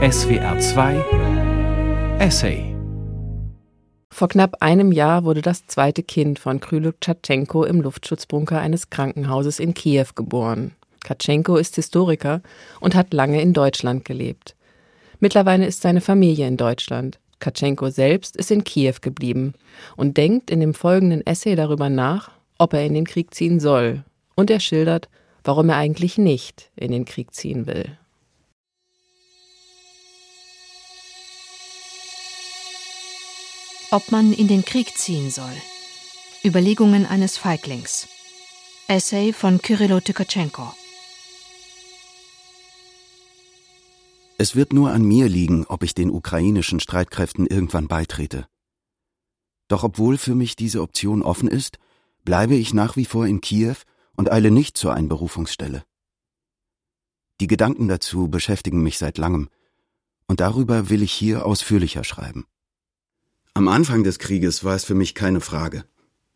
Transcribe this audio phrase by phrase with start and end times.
[0.00, 2.72] SWR 2 Essay
[4.10, 9.58] Vor knapp einem Jahr wurde das zweite Kind von Krylyk Tschatschenko im Luftschutzbunker eines Krankenhauses
[9.58, 10.70] in Kiew geboren.
[11.02, 12.42] Katschenko ist Historiker
[12.78, 14.54] und hat lange in Deutschland gelebt.
[15.18, 17.18] Mittlerweile ist seine Familie in Deutschland.
[17.40, 19.54] Katschenko selbst ist in Kiew geblieben
[19.96, 24.04] und denkt in dem folgenden Essay darüber nach, ob er in den Krieg ziehen soll.
[24.36, 25.08] Und er schildert,
[25.42, 27.98] warum er eigentlich nicht in den Krieg ziehen will.
[33.90, 35.56] Ob man in den Krieg ziehen soll.
[36.44, 38.06] Überlegungen eines Feiglings.
[38.86, 40.74] Essay von Kyrillo Tykatschenko.
[44.36, 48.46] Es wird nur an mir liegen, ob ich den ukrainischen Streitkräften irgendwann beitrete.
[49.68, 51.78] Doch obwohl für mich diese Option offen ist,
[52.26, 53.76] bleibe ich nach wie vor in Kiew
[54.16, 55.82] und eile nicht zur Einberufungsstelle.
[57.40, 59.48] Die Gedanken dazu beschäftigen mich seit langem,
[60.26, 62.44] und darüber will ich hier ausführlicher schreiben.
[63.58, 65.84] Am Anfang des Krieges war es für mich keine Frage.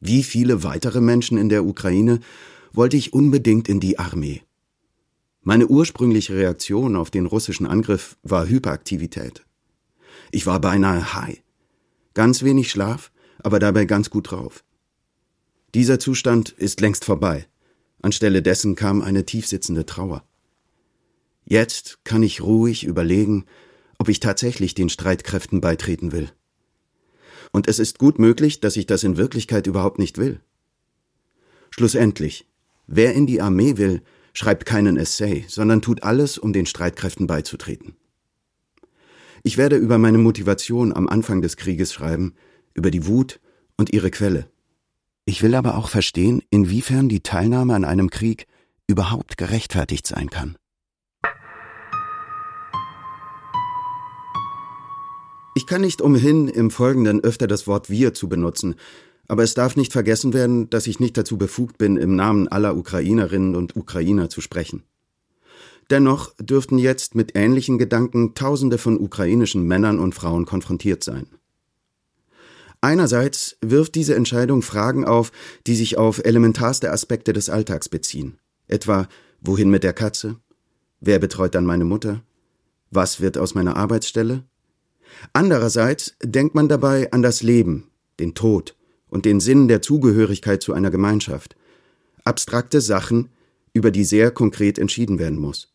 [0.01, 2.19] Wie viele weitere Menschen in der Ukraine
[2.73, 4.43] wollte ich unbedingt in die Armee.
[5.43, 9.45] Meine ursprüngliche Reaktion auf den russischen Angriff war Hyperaktivität.
[10.33, 11.41] Ich war beinahe high.
[12.15, 14.65] Ganz wenig Schlaf, aber dabei ganz gut drauf.
[15.77, 17.47] Dieser Zustand ist längst vorbei.
[18.03, 20.25] Anstelle dessen kam eine tiefsitzende Trauer.
[21.45, 23.45] Jetzt kann ich ruhig überlegen,
[23.99, 26.33] ob ich tatsächlich den Streitkräften beitreten will.
[27.53, 30.41] Und es ist gut möglich, dass ich das in Wirklichkeit überhaupt nicht will.
[31.71, 32.47] Schlussendlich,
[32.87, 37.95] wer in die Armee will, schreibt keinen Essay, sondern tut alles, um den Streitkräften beizutreten.
[39.43, 42.35] Ich werde über meine Motivation am Anfang des Krieges schreiben,
[42.75, 43.41] über die Wut
[43.77, 44.49] und ihre Quelle.
[45.25, 48.47] Ich will aber auch verstehen, inwiefern die Teilnahme an einem Krieg
[48.87, 50.57] überhaupt gerechtfertigt sein kann.
[55.55, 58.75] Ich kann nicht umhin, im Folgenden öfter das Wort wir zu benutzen,
[59.29, 62.77] aber es darf nicht vergessen werden, dass ich nicht dazu befugt bin, im Namen aller
[62.77, 64.83] Ukrainerinnen und Ukrainer zu sprechen.
[65.91, 71.27] Dennoch dürften jetzt mit ähnlichen Gedanken Tausende von ukrainischen Männern und Frauen konfrontiert sein.
[72.81, 75.33] Einerseits wirft diese Entscheidung Fragen auf,
[75.67, 78.39] die sich auf elementarste Aspekte des Alltags beziehen.
[78.69, 79.07] Etwa,
[79.41, 80.37] wohin mit der Katze?
[81.01, 82.23] Wer betreut dann meine Mutter?
[82.91, 84.45] Was wird aus meiner Arbeitsstelle?
[85.33, 87.89] Andererseits denkt man dabei an das Leben,
[88.21, 88.77] den Tod,
[89.09, 91.57] und den Sinn der Zugehörigkeit zu einer Gemeinschaft.
[92.25, 93.29] Abstrakte Sachen,
[93.75, 95.73] über die sehr konkret entschieden werden muss.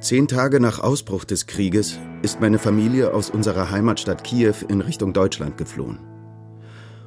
[0.00, 5.12] Zehn Tage nach Ausbruch des Krieges ist meine Familie aus unserer Heimatstadt Kiew in Richtung
[5.12, 5.98] Deutschland geflohen.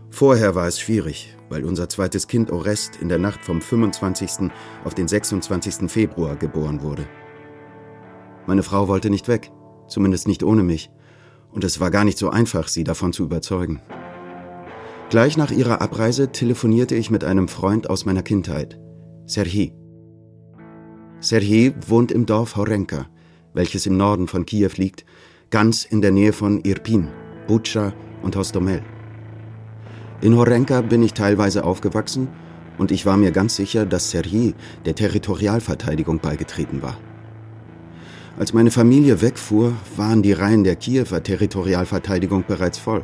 [0.09, 4.51] Vorher war es schwierig, weil unser zweites Kind Orest in der Nacht vom 25.
[4.83, 5.89] auf den 26.
[5.89, 7.07] Februar geboren wurde.
[8.47, 9.51] Meine Frau wollte nicht weg,
[9.87, 10.91] zumindest nicht ohne mich,
[11.51, 13.81] und es war gar nicht so einfach, sie davon zu überzeugen.
[15.09, 18.79] Gleich nach ihrer Abreise telefonierte ich mit einem Freund aus meiner Kindheit,
[19.25, 19.73] Serhii.
[21.19, 23.07] Serhii wohnt im Dorf Horenka,
[23.53, 25.05] welches im Norden von Kiew liegt,
[25.49, 27.09] ganz in der Nähe von Irpin,
[27.47, 28.81] Butscha und Hostomel.
[30.21, 32.29] In Horenka bin ich teilweise aufgewachsen
[32.77, 36.97] und ich war mir ganz sicher, dass Serhii der Territorialverteidigung beigetreten war.
[38.41, 43.03] Als meine Familie wegfuhr, waren die Reihen der Kiewer Territorialverteidigung bereits voll.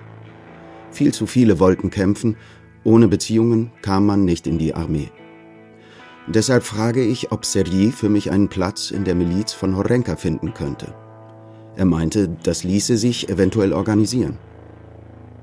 [0.89, 2.37] Viel zu viele wollten kämpfen,
[2.83, 5.11] ohne Beziehungen kam man nicht in die Armee.
[6.25, 10.55] Deshalb frage ich, ob Sergei für mich einen Platz in der Miliz von Horenka finden
[10.55, 10.95] könnte.
[11.75, 14.39] Er meinte, das ließe sich eventuell organisieren.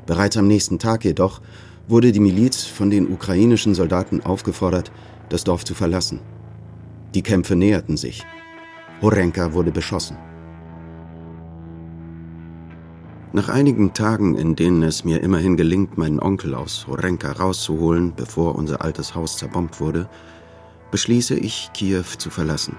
[0.06, 1.40] Bereits am nächsten Tag jedoch
[1.86, 4.90] wurde die Miliz von den ukrainischen Soldaten aufgefordert,
[5.28, 6.18] das Dorf zu verlassen.
[7.14, 8.24] Die Kämpfe näherten sich.
[9.02, 10.16] Horenka wurde beschossen.
[13.32, 18.54] Nach einigen Tagen, in denen es mir immerhin gelingt, meinen Onkel aus Horenka rauszuholen, bevor
[18.54, 20.08] unser altes Haus zerbombt wurde,
[20.92, 22.76] beschließe ich, Kiew zu verlassen.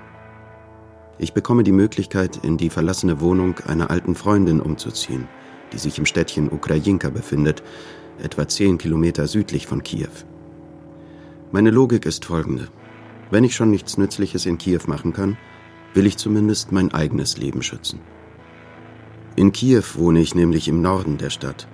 [1.17, 5.27] Ich bekomme die Möglichkeit, in die verlassene Wohnung einer alten Freundin umzuziehen,
[5.73, 7.61] die sich im Städtchen Ukrajinka befindet,
[8.23, 10.23] etwa zehn Kilometer südlich von Kiew.
[11.51, 12.69] Meine Logik ist folgende.
[13.29, 15.37] Wenn ich schon nichts Nützliches in Kiew machen kann,
[15.95, 17.99] will ich zumindest mein eigenes Leben schützen.
[19.35, 21.67] In Kiew wohne ich nämlich im Norden der Stadt.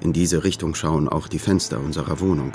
[0.00, 2.52] In diese Richtung schauen auch die Fenster unserer Wohnung.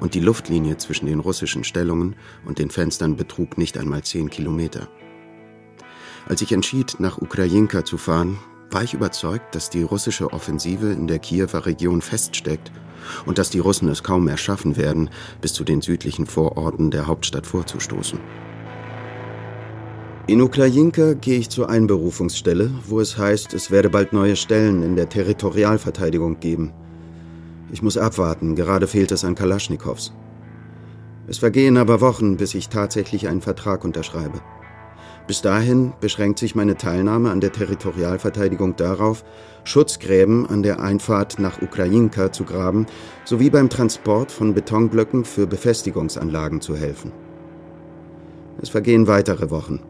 [0.00, 4.88] Und die Luftlinie zwischen den russischen Stellungen und den Fenstern betrug nicht einmal zehn Kilometer.
[6.26, 8.38] Als ich entschied, nach Ukrajinka zu fahren,
[8.70, 12.72] war ich überzeugt, dass die russische Offensive in der Kiewer Region feststeckt
[13.26, 15.10] und dass die Russen es kaum mehr schaffen werden,
[15.40, 18.18] bis zu den südlichen Vororten der Hauptstadt vorzustoßen.
[20.28, 24.94] In Ukrajinka gehe ich zur Einberufungsstelle, wo es heißt, es werde bald neue Stellen in
[24.94, 26.72] der Territorialverteidigung geben.
[27.72, 30.12] Ich muss abwarten, gerade fehlt es an Kalaschnikows.
[31.26, 34.40] Es vergehen aber Wochen, bis ich tatsächlich einen Vertrag unterschreibe.
[35.26, 39.24] Bis dahin beschränkt sich meine Teilnahme an der Territorialverteidigung darauf,
[39.64, 42.86] Schutzgräben an der Einfahrt nach Ukrajinka zu graben,
[43.24, 47.10] sowie beim Transport von Betonblöcken für Befestigungsanlagen zu helfen.
[48.60, 49.80] Es vergehen weitere Wochen.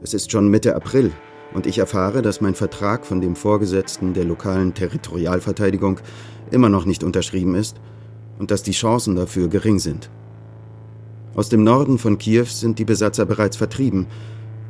[0.00, 1.12] Es ist schon Mitte April
[1.54, 6.00] und ich erfahre, dass mein Vertrag von dem Vorgesetzten der lokalen Territorialverteidigung
[6.50, 7.80] immer noch nicht unterschrieben ist
[8.38, 10.10] und dass die Chancen dafür gering sind.
[11.34, 14.06] Aus dem Norden von Kiew sind die Besatzer bereits vertrieben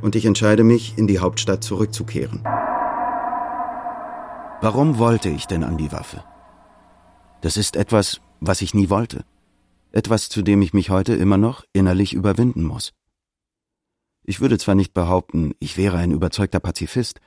[0.01, 2.43] und ich entscheide mich, in die Hauptstadt zurückzukehren.
[4.61, 6.25] Warum wollte ich denn an die Waffe?
[7.43, 9.25] Das ist etwas, was ich nie wollte.
[9.93, 12.93] Etwas, zu dem ich mich heute immer noch innerlich überwinden muss.
[14.29, 17.19] Ich würde zwar nicht behaupten, ich wäre ein überzeugter Pazifist,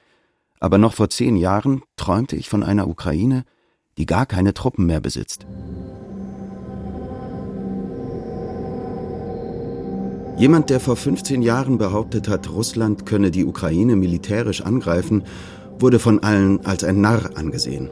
[0.60, 3.44] aber noch vor zehn Jahren träumte ich von einer Ukraine,
[3.98, 5.48] die gar keine Truppen mehr besitzt.
[10.38, 15.24] Jemand, der vor 15 Jahren behauptet hat, Russland könne die Ukraine militärisch angreifen,
[15.80, 17.90] wurde von allen als ein Narr angesehen.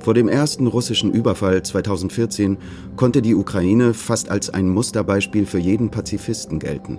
[0.00, 2.58] Vor dem ersten russischen Überfall 2014
[2.94, 6.98] konnte die Ukraine fast als ein Musterbeispiel für jeden Pazifisten gelten.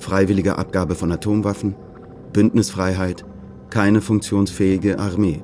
[0.00, 1.76] Freiwillige Abgabe von Atomwaffen,
[2.32, 3.24] Bündnisfreiheit,
[3.70, 5.42] keine funktionsfähige Armee.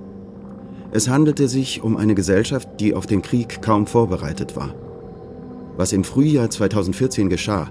[0.90, 4.74] Es handelte sich um eine Gesellschaft, die auf den Krieg kaum vorbereitet war.
[5.76, 7.68] Was im Frühjahr 2014 geschah,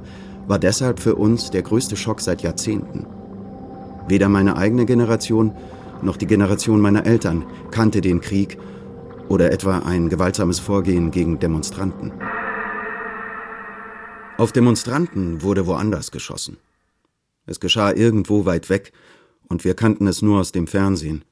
[0.47, 3.07] war deshalb für uns der größte Schock seit Jahrzehnten.
[4.07, 5.53] Weder meine eigene Generation
[6.01, 8.59] noch die Generation meiner Eltern kannte den Krieg
[9.27, 12.11] oder etwa ein gewaltsames Vorgehen gegen Demonstranten.
[14.37, 16.57] Auf Demonstranten wurde woanders geschossen.
[17.45, 18.91] Es geschah irgendwo weit weg
[19.47, 21.23] und wir kannten es nur aus dem Fernsehen.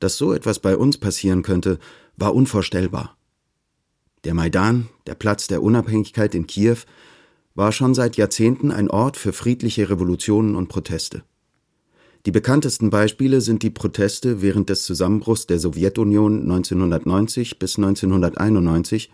[0.00, 1.78] Dass so etwas bei uns passieren könnte,
[2.16, 3.16] war unvorstellbar.
[4.24, 6.78] Der Maidan, der Platz der Unabhängigkeit in Kiew,
[7.54, 11.22] war schon seit Jahrzehnten ein Ort für friedliche Revolutionen und Proteste.
[12.26, 19.10] Die bekanntesten Beispiele sind die Proteste während des Zusammenbruchs der Sowjetunion 1990 bis 1991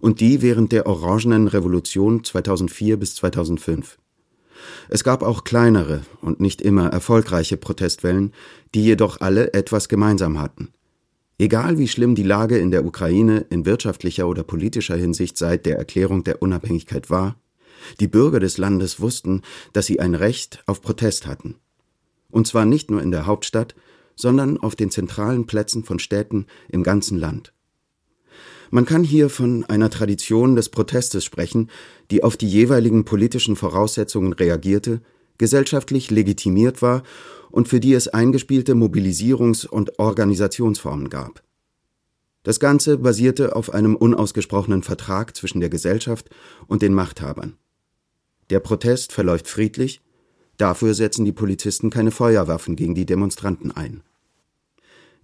[0.00, 3.98] und die während der Orangenen Revolution 2004 bis 2005.
[4.88, 8.32] Es gab auch kleinere und nicht immer erfolgreiche Protestwellen,
[8.74, 10.68] die jedoch alle etwas gemeinsam hatten.
[11.38, 15.78] Egal wie schlimm die Lage in der Ukraine in wirtschaftlicher oder politischer Hinsicht seit der
[15.78, 17.36] Erklärung der Unabhängigkeit war,
[18.00, 21.56] die Bürger des Landes wussten, dass sie ein Recht auf Protest hatten.
[22.30, 23.74] Und zwar nicht nur in der Hauptstadt,
[24.16, 27.53] sondern auf den zentralen Plätzen von Städten im ganzen Land.
[28.70, 31.70] Man kann hier von einer Tradition des Protestes sprechen,
[32.10, 35.00] die auf die jeweiligen politischen Voraussetzungen reagierte,
[35.38, 37.02] gesellschaftlich legitimiert war
[37.50, 41.42] und für die es eingespielte Mobilisierungs- und Organisationsformen gab.
[42.42, 46.28] Das Ganze basierte auf einem unausgesprochenen Vertrag zwischen der Gesellschaft
[46.66, 47.56] und den Machthabern.
[48.50, 50.02] Der Protest verläuft friedlich,
[50.58, 54.02] dafür setzen die Polizisten keine Feuerwaffen gegen die Demonstranten ein.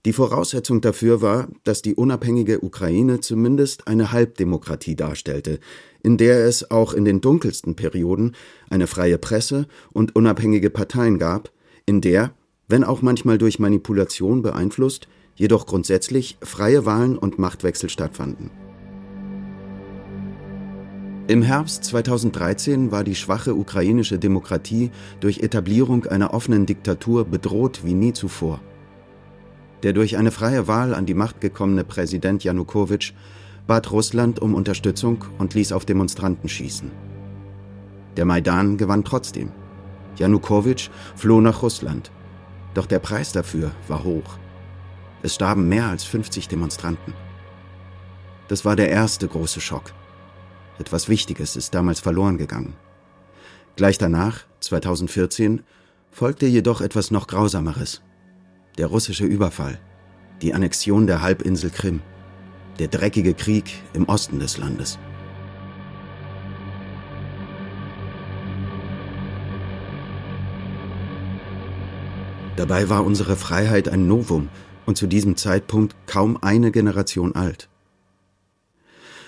[0.07, 5.61] Die Voraussetzung dafür war, dass die unabhängige Ukraine zumindest eine Halbdemokratie darstellte,
[6.03, 8.35] in der es auch in den dunkelsten Perioden
[8.71, 11.53] eine freie Presse und unabhängige Parteien gab,
[11.85, 12.33] in der,
[12.67, 18.51] wenn auch manchmal durch Manipulation beeinflusst, jedoch grundsätzlich freie Wahlen und Machtwechsel stattfanden.
[21.29, 24.91] Im Herbst 2013 war die schwache ukrainische Demokratie
[25.21, 28.61] durch Etablierung einer offenen Diktatur bedroht wie nie zuvor.
[29.83, 33.13] Der durch eine freie Wahl an die Macht gekommene Präsident Janukowitsch
[33.67, 36.91] bat Russland um Unterstützung und ließ auf Demonstranten schießen.
[38.17, 39.53] Der Maidan gewann trotzdem.
[40.17, 42.11] Janukowitsch floh nach Russland.
[42.75, 44.39] Doch der Preis dafür war hoch.
[45.23, 47.15] Es starben mehr als 50 Demonstranten.
[48.49, 49.93] Das war der erste große Schock.
[50.79, 52.75] Etwas Wichtiges ist damals verloren gegangen.
[53.77, 55.63] Gleich danach, 2014,
[56.11, 58.03] folgte jedoch etwas noch Grausameres.
[58.79, 59.79] Der russische Überfall,
[60.43, 62.01] die Annexion der Halbinsel Krim,
[62.79, 64.99] der dreckige Krieg im Osten des Landes.
[72.57, 74.49] Dabei war unsere Freiheit ein Novum
[74.87, 77.69] und zu diesem Zeitpunkt kaum eine Generation alt.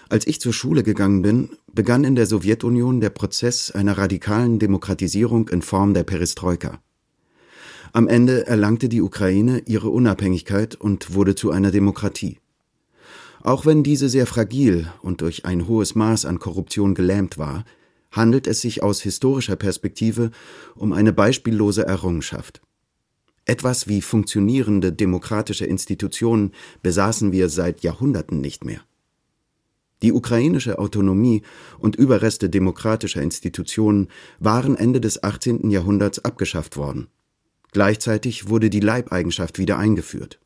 [0.09, 5.49] Als ich zur Schule gegangen bin, begann in der Sowjetunion der Prozess einer radikalen Demokratisierung
[5.49, 6.81] in Form der Perestroika.
[7.95, 12.39] Am Ende erlangte die Ukraine ihre Unabhängigkeit und wurde zu einer Demokratie.
[13.43, 17.65] Auch wenn diese sehr fragil und durch ein hohes Maß an Korruption gelähmt war,
[18.11, 20.31] handelt es sich aus historischer Perspektive
[20.75, 22.63] um eine beispiellose Errungenschaft.
[23.45, 28.81] Etwas wie funktionierende demokratische Institutionen besaßen wir seit Jahrhunderten nicht mehr.
[30.01, 31.43] Die ukrainische Autonomie
[31.79, 34.09] und Überreste demokratischer Institutionen
[34.39, 35.71] waren Ende des 18.
[35.71, 37.09] Jahrhunderts abgeschafft worden.
[37.73, 40.39] Gleichzeitig wurde die Leibeigenschaft wieder eingeführt.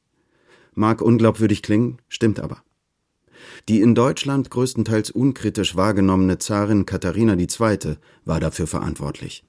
[0.75, 2.63] Mag unglaubwürdig klingen, stimmt aber.
[3.69, 7.97] Die in Deutschland größtenteils unkritisch wahrgenommene Zarin Katharina II.
[8.25, 9.45] war dafür verantwortlich.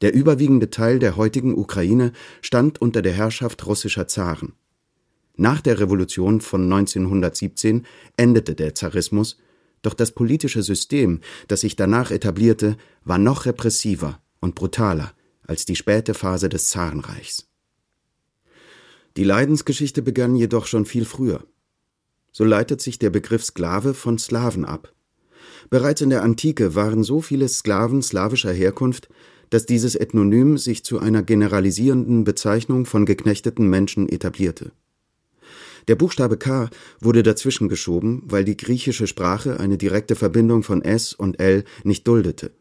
[0.00, 4.54] Der überwiegende Teil der heutigen Ukraine stand unter der Herrschaft russischer Zaren.
[5.36, 7.86] Nach der Revolution von 1917
[8.16, 9.38] endete der Zarismus,
[9.82, 15.12] doch das politische System, das sich danach etablierte, war noch repressiver und brutaler
[15.52, 17.46] als die späte Phase des Zarenreichs.
[19.18, 21.44] Die Leidensgeschichte begann jedoch schon viel früher.
[22.32, 24.94] So leitet sich der Begriff Sklave von Slaven ab.
[25.68, 29.10] Bereits in der Antike waren so viele Sklaven slawischer Herkunft,
[29.50, 34.72] dass dieses Ethnonym sich zu einer generalisierenden Bezeichnung von geknechteten Menschen etablierte.
[35.86, 41.12] Der Buchstabe K wurde dazwischen geschoben, weil die griechische Sprache eine direkte Verbindung von S
[41.12, 42.52] und L nicht duldete.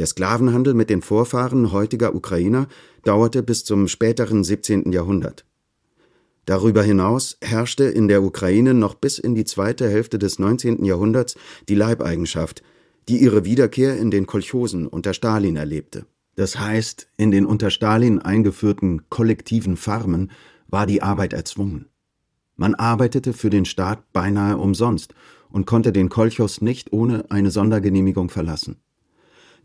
[0.00, 2.68] Der Sklavenhandel mit den Vorfahren heutiger Ukrainer
[3.04, 4.92] dauerte bis zum späteren 17.
[4.92, 5.44] Jahrhundert.
[6.46, 10.86] Darüber hinaus herrschte in der Ukraine noch bis in die zweite Hälfte des 19.
[10.86, 11.36] Jahrhunderts
[11.68, 12.62] die Leibeigenschaft,
[13.10, 16.06] die ihre Wiederkehr in den Kolchosen unter Stalin erlebte.
[16.34, 20.30] Das heißt, in den unter Stalin eingeführten kollektiven Farmen
[20.66, 21.90] war die Arbeit erzwungen.
[22.56, 25.12] Man arbeitete für den Staat beinahe umsonst
[25.50, 28.80] und konnte den Kolchos nicht ohne eine Sondergenehmigung verlassen.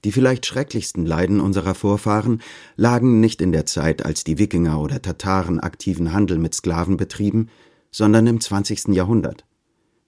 [0.05, 2.43] Die vielleicht schrecklichsten Leiden unserer Vorfahren
[2.75, 7.49] lagen nicht in der Zeit, als die Wikinger oder Tataren aktiven Handel mit Sklaven betrieben,
[7.89, 8.89] sondern im 20.
[8.89, 9.45] Jahrhundert.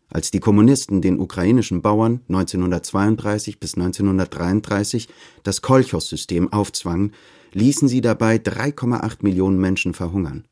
[0.08, 5.08] Als die Kommunisten den ukrainischen Bauern 1932 bis 1933
[5.42, 7.14] das Kolchos-System aufzwangen,
[7.54, 10.46] ließen sie dabei 3,8 Millionen Menschen verhungern.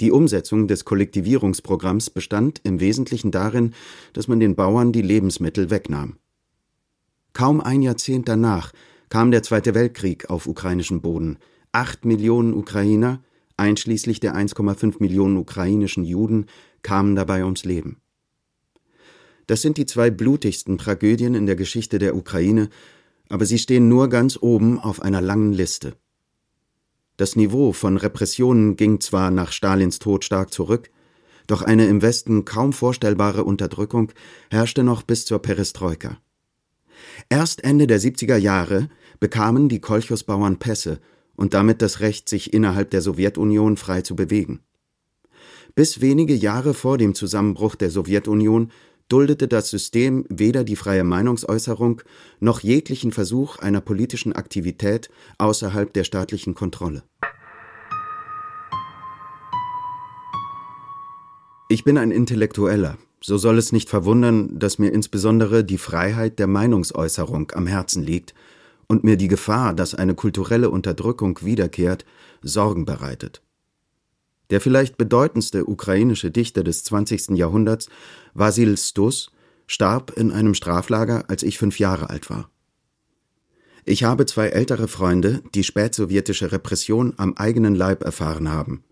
[0.00, 3.74] Die Umsetzung des Kollektivierungsprogramms bestand im Wesentlichen darin,
[4.12, 6.18] dass man den Bauern die Lebensmittel wegnahm.
[7.32, 8.72] Kaum ein Jahrzehnt danach
[9.08, 11.38] kam der Zweite Weltkrieg auf ukrainischem Boden.
[11.72, 13.22] Acht Millionen Ukrainer,
[13.56, 16.46] einschließlich der 1,5 Millionen ukrainischen Juden,
[16.82, 18.00] kamen dabei ums Leben.
[19.46, 22.68] Das sind die zwei blutigsten Tragödien in der Geschichte der Ukraine,
[23.28, 25.94] aber sie stehen nur ganz oben auf einer langen Liste.
[27.16, 30.90] Das Niveau von Repressionen ging zwar nach Stalins Tod stark zurück,
[31.46, 34.12] doch eine im Westen kaum vorstellbare Unterdrückung
[34.50, 36.18] herrschte noch bis zur Perestroika.
[37.28, 38.88] Erst Ende der 70er Jahre
[39.20, 41.00] bekamen die Kolchosbauern Pässe
[41.36, 44.60] und damit das Recht, sich innerhalb der Sowjetunion frei zu bewegen.
[45.74, 48.70] Bis wenige Jahre vor dem Zusammenbruch der Sowjetunion
[49.08, 52.02] duldete das System weder die freie Meinungsäußerung
[52.40, 57.02] noch jeglichen Versuch einer politischen Aktivität außerhalb der staatlichen Kontrolle.
[61.68, 66.48] Ich bin ein Intellektueller, so soll es nicht verwundern, dass mir insbesondere die Freiheit der
[66.48, 68.34] Meinungsäußerung am Herzen liegt
[68.88, 72.04] und mir die Gefahr, dass eine kulturelle Unterdrückung wiederkehrt,
[72.42, 73.42] Sorgen bereitet.
[74.50, 77.30] Der vielleicht bedeutendste ukrainische Dichter des 20.
[77.30, 77.88] Jahrhunderts,
[78.34, 79.30] Vasil Stus,
[79.66, 82.50] starb in einem Straflager, als ich fünf Jahre alt war.
[83.84, 88.84] Ich habe zwei ältere Freunde, die spätsowjetische Repression am eigenen Leib erfahren haben.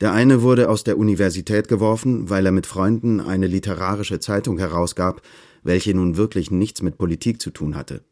[0.00, 5.22] Der eine wurde aus der Universität geworfen, weil er mit Freunden eine literarische Zeitung herausgab,
[5.62, 8.02] welche nun wirklich nichts mit Politik zu tun hatte.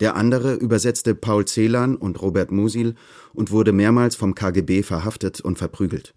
[0.00, 2.96] Der andere übersetzte Paul Celan und Robert Musil
[3.32, 6.14] und wurde mehrmals vom KGB verhaftet und verprügelt.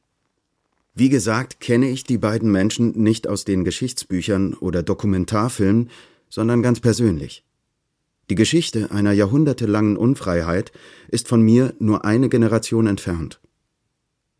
[0.96, 5.92] Wie gesagt, kenne ich die beiden Menschen nicht aus den Geschichtsbüchern oder Dokumentarfilmen,
[6.28, 7.44] sondern ganz persönlich.
[8.32, 10.72] Die Geschichte einer jahrhundertelangen Unfreiheit
[11.10, 13.40] ist von mir nur eine Generation entfernt.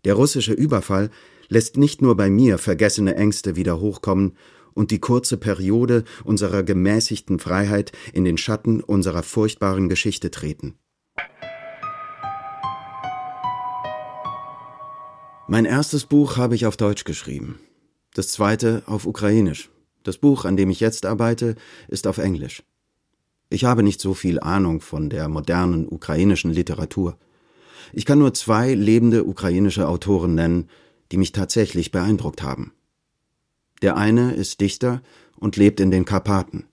[0.06, 1.10] Der russische Überfall
[1.50, 4.38] lässt nicht nur bei mir vergessene Ängste wieder hochkommen
[4.74, 10.76] und die kurze Periode unserer gemäßigten Freiheit in den Schatten unserer furchtbaren Geschichte treten.
[15.50, 17.60] Mein erstes Buch habe ich auf Deutsch geschrieben,
[18.14, 19.70] das zweite auf Ukrainisch.
[20.04, 21.56] Das Buch, an dem ich jetzt arbeite,
[21.88, 22.64] ist auf Englisch.
[23.50, 27.18] Ich habe nicht so viel Ahnung von der modernen ukrainischen Literatur.
[27.94, 30.70] Ich kann nur zwei lebende ukrainische Autoren nennen,
[31.12, 32.74] die mich tatsächlich beeindruckt haben.
[33.82, 35.02] Der eine ist Dichter
[35.36, 36.66] und lebt in den Karpaten.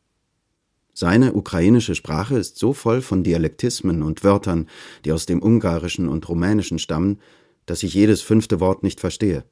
[0.95, 4.69] Seine ukrainische Sprache ist so voll von Dialektismen und Wörtern,
[5.05, 7.21] die aus dem Ungarischen und Rumänischen stammen,
[7.67, 9.45] dass ich jedes fünfte Wort nicht verstehe.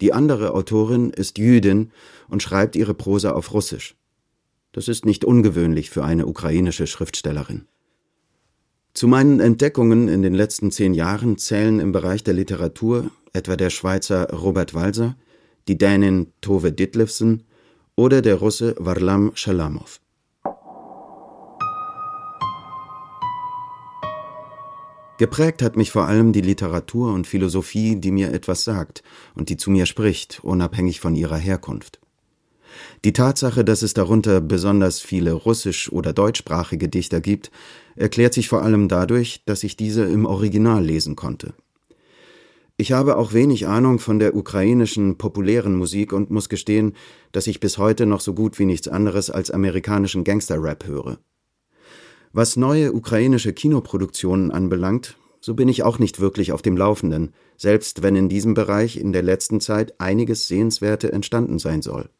[0.00, 1.92] Die andere Autorin ist Jüdin
[2.28, 3.96] und schreibt ihre Prosa auf Russisch.
[4.72, 7.66] Das ist nicht ungewöhnlich für eine ukrainische Schriftstellerin.
[8.96, 13.68] Zu meinen Entdeckungen in den letzten zehn Jahren zählen im Bereich der Literatur etwa der
[13.68, 15.16] Schweizer Robert Walser,
[15.68, 17.42] die Dänin Tove Ditlevsen
[17.94, 20.00] oder der Russe Warlam Schalamow.
[25.18, 29.02] Geprägt hat mich vor allem die Literatur und Philosophie, die mir etwas sagt
[29.34, 32.00] und die zu mir spricht, unabhängig von ihrer Herkunft.
[33.04, 37.50] Die Tatsache, dass es darunter besonders viele russisch- oder deutschsprachige Dichter gibt,
[37.96, 41.54] erklärt sich vor allem dadurch, dass ich diese im Original lesen konnte.
[42.78, 46.92] Ich habe auch wenig Ahnung von der ukrainischen populären Musik und muss gestehen,
[47.32, 51.18] dass ich bis heute noch so gut wie nichts anderes als amerikanischen Gangster-Rap höre.
[52.34, 58.02] Was neue ukrainische Kinoproduktionen anbelangt, so bin ich auch nicht wirklich auf dem Laufenden, selbst
[58.02, 62.10] wenn in diesem Bereich in der letzten Zeit einiges Sehenswerte entstanden sein soll.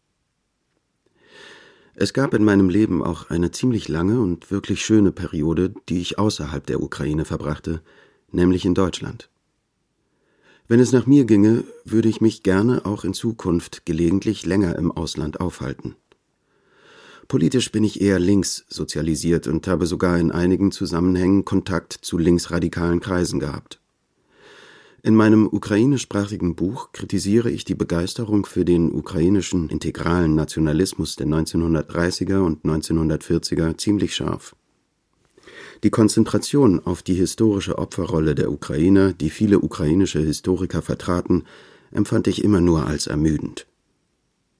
[1.99, 6.19] Es gab in meinem Leben auch eine ziemlich lange und wirklich schöne Periode, die ich
[6.19, 7.81] außerhalb der Ukraine verbrachte,
[8.31, 9.31] nämlich in Deutschland.
[10.69, 14.93] Wenn es nach mir ginge, würde ich mich gerne auch in Zukunft gelegentlich länger im
[14.93, 15.97] Ausland aufhalten.
[17.29, 23.01] Politisch bin ich eher links sozialisiert und habe sogar in einigen Zusammenhängen Kontakt zu linksradikalen
[23.01, 23.81] Kreisen gehabt.
[25.07, 32.41] In meinem ukrainischsprachigen Buch kritisiere ich die Begeisterung für den ukrainischen integralen Nationalismus der 1930er
[32.41, 34.57] und 1940er ziemlich scharf.
[35.85, 41.45] Die Konzentration auf die historische Opferrolle der Ukrainer, die viele ukrainische Historiker vertraten,
[41.93, 43.69] empfand ich immer nur als ermüdend.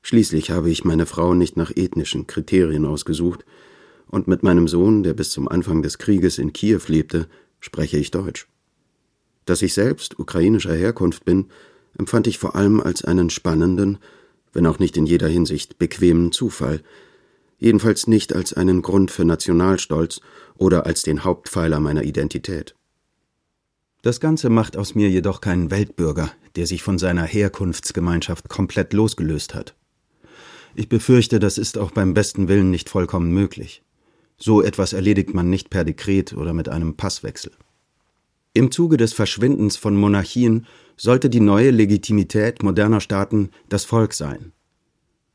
[0.03, 3.45] Schließlich habe ich meine Frau nicht nach ethnischen Kriterien ausgesucht,
[4.07, 7.27] und mit meinem Sohn, der bis zum Anfang des Krieges in Kiew lebte,
[7.59, 8.47] spreche ich Deutsch.
[9.47, 11.47] Dass ich selbst ukrainischer Herkunft bin,
[11.97, 13.99] empfand ich vor allem als einen spannenden,
[14.53, 16.83] wenn auch nicht in jeder Hinsicht bequemen Zufall,
[17.59, 20.21] jedenfalls nicht als einen Grund für Nationalstolz
[20.57, 22.75] oder als den Hauptpfeiler meiner Identität.
[24.03, 29.55] Das Ganze macht aus mir jedoch keinen Weltbürger, der sich von seiner Herkunftsgemeinschaft komplett losgelöst
[29.55, 29.75] hat.
[30.75, 33.83] Ich befürchte, das ist auch beim besten Willen nicht vollkommen möglich.
[34.39, 37.53] So etwas erledigt man nicht per Dekret oder mit einem Passwechsel.
[38.57, 40.65] Im Zuge des Verschwindens von Monarchien
[40.97, 44.53] sollte die neue Legitimität moderner Staaten das Volk sein.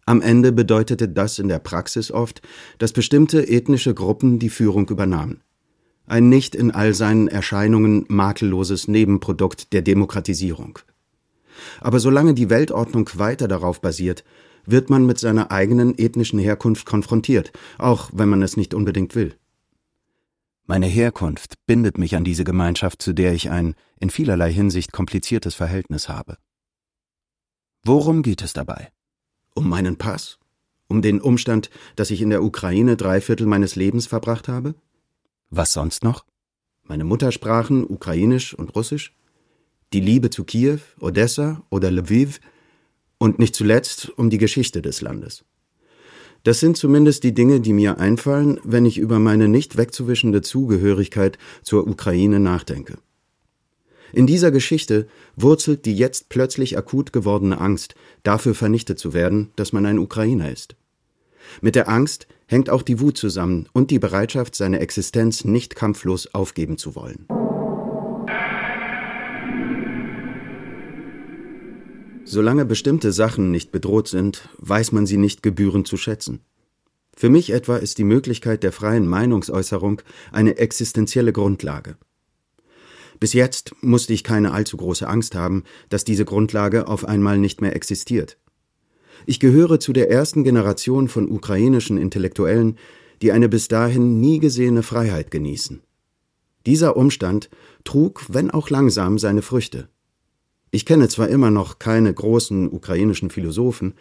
[0.08, 2.42] Am Ende bedeutete das in der Praxis oft,
[2.80, 5.42] dass bestimmte ethnische Gruppen die Führung übernahmen.
[6.08, 10.80] Ein nicht in all seinen Erscheinungen makelloses Nebenprodukt der Demokratisierung.
[11.80, 14.24] Aber solange die Weltordnung weiter darauf basiert,
[14.66, 19.36] wird man mit seiner eigenen ethnischen Herkunft konfrontiert, auch wenn man es nicht unbedingt will.
[20.72, 25.54] Meine Herkunft bindet mich an diese Gemeinschaft, zu der ich ein in vielerlei Hinsicht kompliziertes
[25.54, 26.38] Verhältnis habe.
[27.84, 28.90] Worum geht es dabei?
[29.54, 30.40] Um meinen Pass?
[30.88, 34.76] Um den Umstand, dass ich in der Ukraine drei Viertel meines Lebens verbracht habe?
[35.50, 36.26] Was sonst noch?
[36.84, 39.14] Meine Muttersprachen Ukrainisch und Russisch?
[39.92, 42.40] Die Liebe zu Kiew, Odessa oder Lviv
[43.18, 45.44] und nicht zuletzt um die Geschichte des Landes.
[46.44, 51.38] Das sind zumindest die Dinge, die mir einfallen, wenn ich über meine nicht wegzuwischende Zugehörigkeit
[51.62, 52.98] zur Ukraine nachdenke.
[54.14, 59.72] In dieser Geschichte wurzelt die jetzt plötzlich akut gewordene Angst, dafür vernichtet zu werden, dass
[59.72, 60.76] man ein Ukrainer ist.
[61.62, 66.34] Mit der Angst hängt auch die Wut zusammen und die Bereitschaft, seine Existenz nicht kampflos
[66.34, 67.28] aufgeben zu wollen.
[72.24, 76.42] Solange bestimmte Sachen nicht bedroht sind, weiß man sie nicht gebührend zu schätzen.
[77.16, 81.98] Für mich etwa ist die Möglichkeit der freien Meinungsäußerung eine existenzielle Grundlage.
[83.20, 87.62] Bis jetzt musste ich keine allzu große Angst haben, dass diese Grundlage auf einmal nicht
[87.62, 88.38] mehr existiert.
[89.26, 92.78] Ich gehöre zu der ersten Generation von ukrainischen Intellektuellen,
[93.22, 95.82] die eine bis dahin nie gesehene Freiheit genießen.
[96.66, 97.50] Dieser Umstand
[97.84, 99.90] trug, wenn auch langsam, seine Früchte.
[100.72, 103.94] Ich kenne zwar immer noch keine großen ukrainischen Philosophen,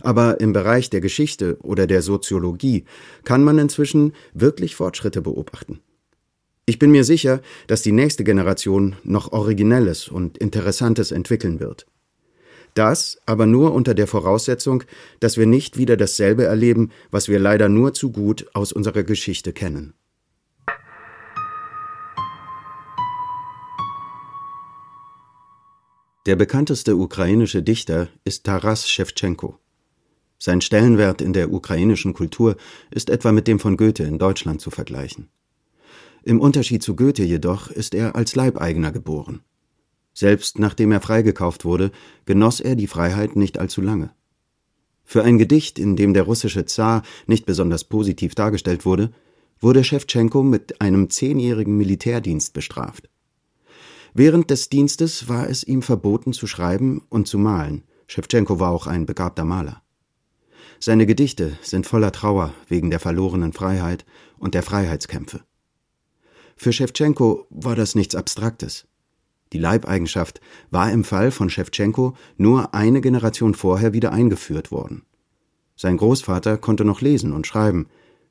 [0.00, 2.84] aber im Bereich der Geschichte oder der Soziologie
[3.24, 5.80] kann man inzwischen wirklich Fortschritte beobachten.
[6.66, 11.86] Ich bin mir sicher, dass die nächste Generation noch Originelles und Interessantes entwickeln wird.
[12.74, 14.84] Das aber nur unter der Voraussetzung,
[15.20, 19.52] dass wir nicht wieder dasselbe erleben, was wir leider nur zu gut aus unserer Geschichte
[19.52, 19.94] kennen.
[26.26, 29.58] Der bekannteste ukrainische Dichter ist Taras Schewtschenko.
[30.38, 32.56] Sein Stellenwert in der ukrainischen Kultur
[32.90, 35.28] ist etwa mit dem von Goethe in Deutschland zu vergleichen.
[36.22, 39.40] Im Unterschied zu Goethe jedoch ist er als Leibeigener geboren.
[40.12, 41.92] Selbst nachdem er freigekauft wurde,
[42.26, 44.10] genoss er die Freiheit nicht allzu lange.
[45.04, 49.12] Für ein Gedicht, in dem der russische Zar nicht besonders positiv dargestellt wurde,
[49.60, 53.08] wurde Schewtschenko mit einem zehnjährigen Militärdienst bestraft.
[54.14, 57.84] Während des Dienstes war es ihm verboten zu schreiben und zu malen.
[58.06, 59.82] Schewtschenko war auch ein begabter Maler.
[60.80, 64.04] Seine Gedichte sind voller Trauer wegen der verlorenen Freiheit
[64.38, 65.40] und der Freiheitskämpfe.
[66.56, 68.86] Für Schewtschenko war das nichts Abstraktes.
[69.52, 70.40] Die Leibeigenschaft
[70.70, 75.04] war im Fall von Schewtschenko nur eine Generation vorher wieder eingeführt worden.
[75.76, 77.88] Sein Großvater konnte noch lesen und schreiben,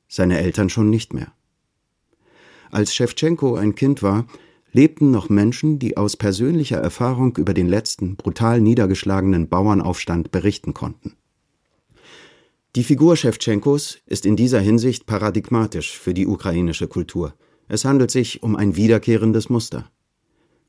[0.08, 1.32] seine Eltern schon nicht mehr.
[2.72, 4.28] Als Schewtschenko ein Kind war,
[4.71, 11.13] lebten noch Menschen, die aus persönlicher Erfahrung über den letzten brutal niedergeschlagenen Bauernaufstand berichten konnten.
[12.75, 17.34] Die Figur Schewtschenkos ist in dieser Hinsicht paradigmatisch für die ukrainische Kultur.
[17.67, 19.89] Es handelt sich um ein wiederkehrendes Muster.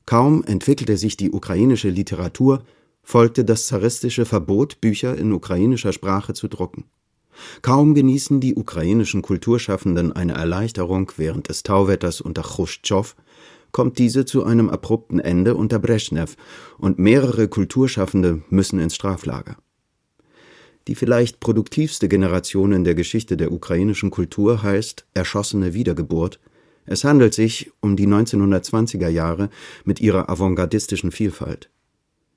[0.05, 2.63] Kaum entwickelte sich die ukrainische Literatur,
[3.03, 6.85] folgte das zaristische Verbot, Bücher in ukrainischer Sprache zu drucken.
[7.61, 13.15] Kaum genießen die ukrainischen Kulturschaffenden eine Erleichterung während des Tauwetters unter Chruschtschow,
[13.71, 16.35] kommt diese zu einem abrupten Ende unter Brezhnev
[16.77, 19.57] und mehrere Kulturschaffende müssen ins Straflager.
[20.87, 26.39] Die vielleicht produktivste Generation in der Geschichte der ukrainischen Kultur heißt erschossene Wiedergeburt.
[26.85, 29.49] Es handelt sich um die 1920er Jahre
[29.83, 31.69] mit ihrer avantgardistischen Vielfalt.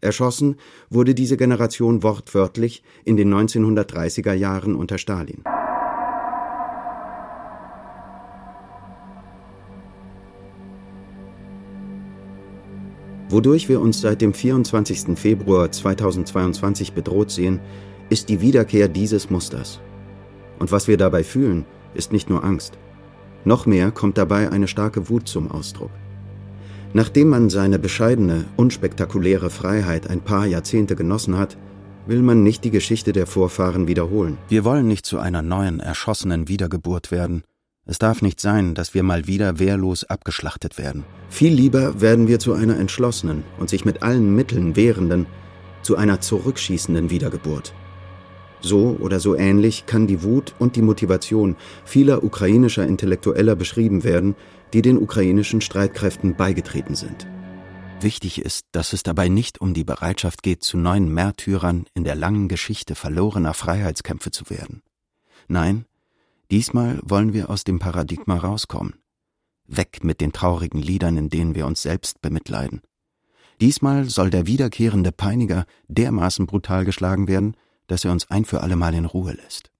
[0.02, 0.56] Erschossen
[0.90, 5.44] wurde diese Generation wortwörtlich in den 1930er Jahren unter Stalin.
[13.32, 15.18] Wodurch wir uns seit dem 24.
[15.18, 17.60] Februar 2022 bedroht sehen,
[18.10, 19.80] ist die Wiederkehr dieses Musters.
[20.58, 21.64] Und was wir dabei fühlen,
[21.94, 22.76] ist nicht nur Angst.
[23.46, 25.88] Noch mehr kommt dabei eine starke Wut zum Ausdruck.
[26.92, 31.56] Nachdem man seine bescheidene, unspektakuläre Freiheit ein paar Jahrzehnte genossen hat,
[32.06, 34.36] will man nicht die Geschichte der Vorfahren wiederholen.
[34.50, 37.44] Wir wollen nicht zu einer neuen, erschossenen Wiedergeburt werden.
[37.84, 41.04] Es darf nicht sein, dass wir mal wieder wehrlos abgeschlachtet werden.
[41.28, 45.26] Viel lieber werden wir zu einer entschlossenen und sich mit allen Mitteln wehrenden,
[45.82, 47.74] zu einer zurückschießenden Wiedergeburt.
[48.60, 54.36] So oder so ähnlich kann die Wut und die Motivation vieler ukrainischer Intellektueller beschrieben werden,
[54.72, 57.26] die den ukrainischen Streitkräften beigetreten sind.
[58.00, 62.14] Wichtig ist, dass es dabei nicht um die Bereitschaft geht, zu neuen Märtyrern in der
[62.14, 64.82] langen Geschichte verlorener Freiheitskämpfe zu werden.
[65.48, 65.84] Nein,
[66.52, 68.94] diesmal wollen wir aus dem Paradigma rauskommen.
[69.66, 72.82] Weg mit den traurigen Liedern, in denen wir uns selbst bemitleiden.
[73.60, 78.92] Diesmal soll der wiederkehrende Peiniger dermaßen brutal geschlagen werden, dass er uns ein für allemal
[78.92, 79.70] in Ruhe lässt.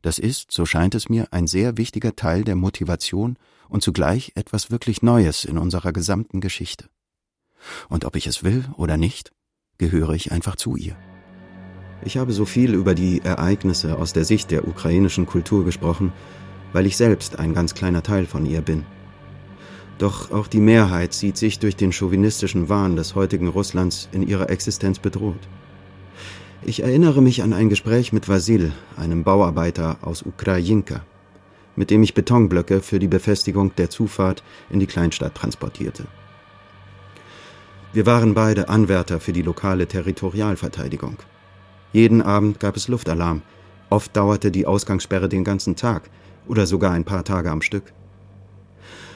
[0.00, 3.36] Das ist, so scheint es mir, ein sehr wichtiger Teil der Motivation
[3.68, 6.88] und zugleich etwas wirklich Neues in unserer gesamten Geschichte.
[7.88, 9.32] Und ob ich es will oder nicht,
[9.76, 10.96] gehöre ich einfach zu ihr.
[12.06, 16.12] Ich habe so viel über die Ereignisse aus der Sicht der ukrainischen Kultur gesprochen,
[16.74, 18.84] weil ich selbst ein ganz kleiner Teil von ihr bin.
[19.96, 24.50] Doch auch die Mehrheit sieht sich durch den chauvinistischen Wahn des heutigen Russlands in ihrer
[24.50, 25.48] Existenz bedroht.
[26.62, 31.00] Ich erinnere mich an ein Gespräch mit Vasil, einem Bauarbeiter aus Ukrajinka,
[31.74, 36.04] mit dem ich Betonblöcke für die Befestigung der Zufahrt in die Kleinstadt transportierte.
[37.94, 41.16] Wir waren beide Anwärter für die lokale Territorialverteidigung.
[41.94, 43.42] Jeden Abend gab es Luftalarm.
[43.88, 46.10] Oft dauerte die Ausgangssperre den ganzen Tag
[46.48, 47.92] oder sogar ein paar Tage am Stück.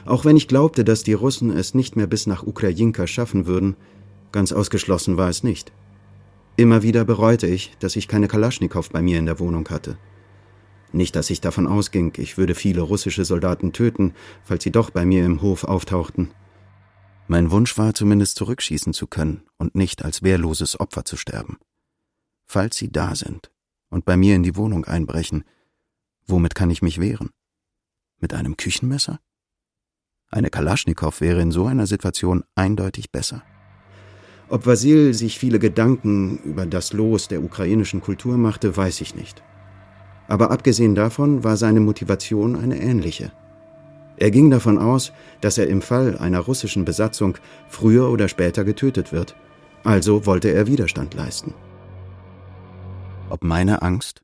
[0.05, 3.75] Auch wenn ich glaubte, dass die Russen es nicht mehr bis nach Ukrajinka schaffen würden,
[4.31, 5.73] ganz ausgeschlossen war es nicht.
[6.55, 9.97] Immer wieder bereute ich, dass ich keine Kalaschnikow bei mir in der Wohnung hatte.
[10.93, 14.13] Nicht, dass ich davon ausging, ich würde viele russische Soldaten töten,
[14.45, 16.31] falls sie doch bei mir im Hof auftauchten.
[17.27, 21.57] Mein Wunsch war zumindest zurückschießen zu können und nicht als wehrloses Opfer zu sterben.
[22.51, 23.51] Falls sie da sind
[23.89, 25.43] und bei mir in die Wohnung einbrechen,
[26.25, 27.29] womit kann ich mich wehren?
[28.19, 29.19] Mit einem Küchenmesser?
[30.31, 33.43] Eine Kalaschnikow wäre in so einer Situation eindeutig besser.
[34.47, 39.43] Ob Vasil sich viele Gedanken über das Los der ukrainischen Kultur machte, weiß ich nicht.
[40.27, 43.31] Aber abgesehen davon war seine Motivation eine ähnliche.
[44.17, 49.11] Er ging davon aus, dass er im Fall einer russischen Besatzung früher oder später getötet
[49.11, 49.35] wird.
[49.83, 51.53] Also wollte er Widerstand leisten.
[53.29, 54.23] Ob meine Angst,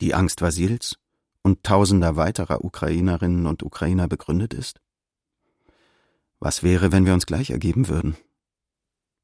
[0.00, 0.96] die Angst Vasils
[1.42, 4.80] und tausender weiterer Ukrainerinnen und Ukrainer begründet ist?
[6.40, 8.16] Was wäre, wenn wir uns gleich ergeben würden?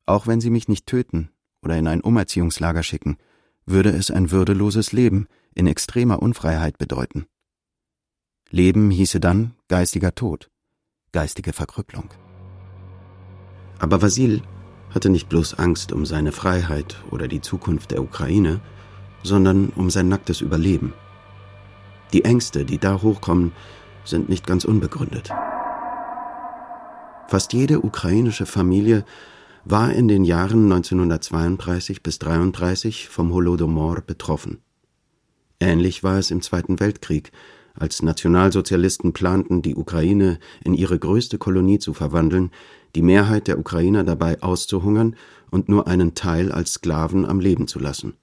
[0.04, 1.30] Auch wenn sie mich nicht töten
[1.62, 3.16] oder in ein Umerziehungslager schicken,
[3.64, 7.26] würde es ein würdeloses Leben in extremer Unfreiheit bedeuten.
[8.50, 10.50] Leben hieße dann geistiger Tod,
[11.12, 12.10] geistige Verkrüpplung.
[13.78, 14.42] Aber Vasil
[14.90, 18.60] hatte nicht bloß Angst um seine Freiheit oder die Zukunft der Ukraine,
[19.22, 20.92] sondern um sein nacktes Überleben.
[22.12, 23.52] Die Ängste, die da hochkommen,
[24.04, 25.30] sind nicht ganz unbegründet.
[27.28, 29.04] Fast jede ukrainische Familie
[29.64, 34.58] war in den Jahren 1932 bis 1933 vom Holodomor betroffen.
[35.60, 37.30] Ähnlich war es im Zweiten Weltkrieg,
[37.74, 42.50] als Nationalsozialisten planten, die Ukraine in ihre größte Kolonie zu verwandeln,
[42.94, 45.14] die Mehrheit der Ukrainer dabei auszuhungern
[45.50, 48.14] und nur einen Teil als Sklaven am Leben zu lassen.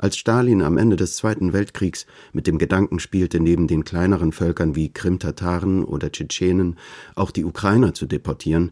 [0.00, 4.76] Als Stalin am Ende des Zweiten Weltkriegs mit dem Gedanken spielte, neben den kleineren Völkern
[4.76, 6.78] wie Krimtataren oder Tschetschenen
[7.16, 8.70] auch die Ukrainer zu deportieren,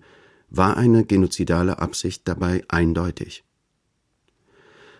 [0.50, 3.42] war eine genozidale Absicht dabei eindeutig.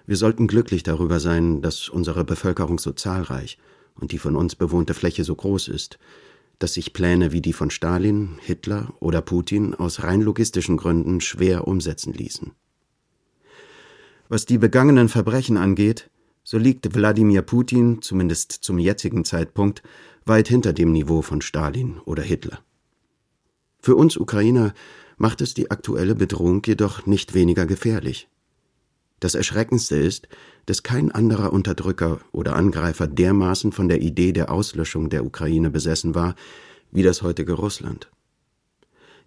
[0.04, 3.58] Wir sollten glücklich darüber sein, dass unsere Bevölkerung so zahlreich
[3.94, 5.96] und die von uns bewohnte Fläche so groß ist,
[6.58, 11.68] dass sich Pläne wie die von Stalin, Hitler oder Putin aus rein logistischen Gründen schwer
[11.68, 12.50] umsetzen ließen.
[14.28, 16.10] Was die begangenen Verbrechen angeht,
[16.48, 19.82] so liegt Wladimir Putin, zumindest zum jetzigen Zeitpunkt,
[20.26, 22.60] weit hinter dem Niveau von Stalin oder Hitler.
[23.80, 24.72] Für uns Ukrainer
[25.16, 28.28] macht es die aktuelle Bedrohung jedoch nicht weniger gefährlich.
[29.18, 30.28] Das Erschreckendste ist,
[30.66, 36.14] dass kein anderer Unterdrücker oder Angreifer dermaßen von der Idee der Auslöschung der Ukraine besessen
[36.14, 36.36] war
[36.92, 38.08] wie das heutige Russland.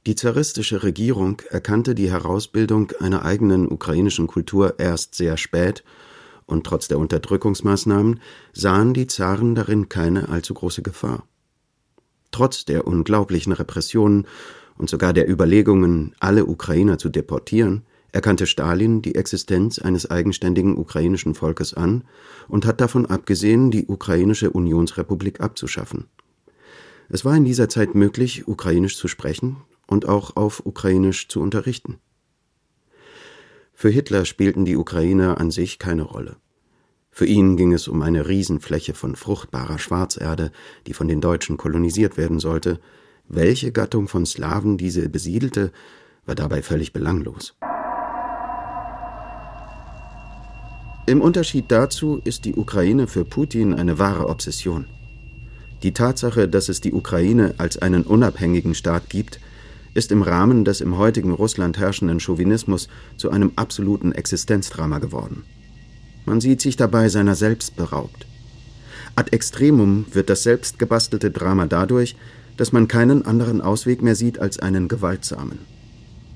[0.08, 5.84] Die zaristische Regierung erkannte die Herausbildung einer eigenen ukrainischen Kultur erst sehr spät
[6.50, 8.20] und trotz der Unterdrückungsmaßnahmen
[8.54, 11.24] sahen die Zaren darin keine allzu große Gefahr.
[12.32, 14.28] Trotz der unglaublichen Repressionen
[14.78, 21.36] und sogar der Überlegungen, alle Ukrainer zu deportieren, erkannte Stalin die Existenz eines eigenständigen ukrainischen
[21.36, 22.04] Volkes an
[22.48, 26.06] und hat davon abgesehen, die ukrainische Unionsrepublik abzuschaffen.
[27.10, 29.58] Es war in dieser Zeit möglich, ukrainisch zu sprechen
[29.88, 31.98] und auch auf ukrainisch zu unterrichten.
[33.82, 36.36] Für Hitler spielten die Ukrainer an sich keine Rolle.
[37.12, 40.52] Für ihn ging es um eine Riesenfläche von fruchtbarer Schwarzerde,
[40.86, 42.82] die von den Deutschen kolonisiert werden sollte.
[43.30, 45.72] Welche Gattung von Slawen diese besiedelte,
[46.26, 47.56] war dabei völlig belanglos.
[51.06, 54.88] Im Unterschied dazu ist die Ukraine für Putin eine wahre Obsession.
[55.84, 59.40] Die Tatsache, dass es die Ukraine als einen unabhängigen Staat gibt,
[59.94, 65.44] ist im Rahmen des im heutigen Russland herrschenden Chauvinismus zu einem absoluten Existenzdrama geworden.
[66.26, 68.28] Man sieht sich dabei seiner selbst beraubt.
[69.16, 72.16] Ad extremum wird das selbstgebastelte Drama dadurch,
[72.58, 75.60] dass man keinen anderen Ausweg mehr sieht als einen gewaltsamen.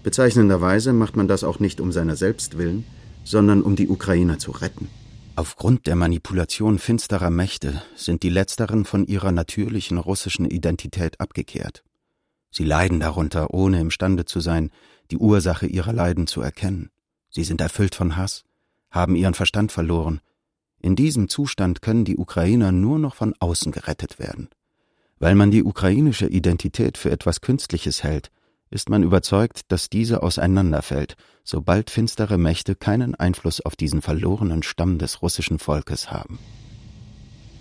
[0.04, 2.86] Bezeichnenderweise macht man das auch nicht um seiner selbst willen,
[3.24, 4.90] sondern um die Ukrainer zu retten.
[5.36, 11.84] Aufgrund der Manipulation finsterer Mächte sind die letzteren von ihrer natürlichen russischen Identität abgekehrt.
[12.54, 14.70] Sie leiden darunter, ohne imstande zu sein,
[15.10, 16.92] die Ursache ihrer Leiden zu erkennen.
[17.32, 18.44] Sie sind erfüllt von Hass,
[18.92, 20.22] haben ihren Verstand verloren.
[20.80, 24.50] In diesem Zustand können die Ukrainer nur noch von außen gerettet werden.
[25.18, 28.30] Weil man die ukrainische Identität für etwas Künstliches hält,
[28.70, 35.00] ist man überzeugt, dass diese auseinanderfällt, sobald finstere Mächte keinen Einfluss auf diesen verlorenen Stamm
[35.00, 36.38] des russischen Volkes haben.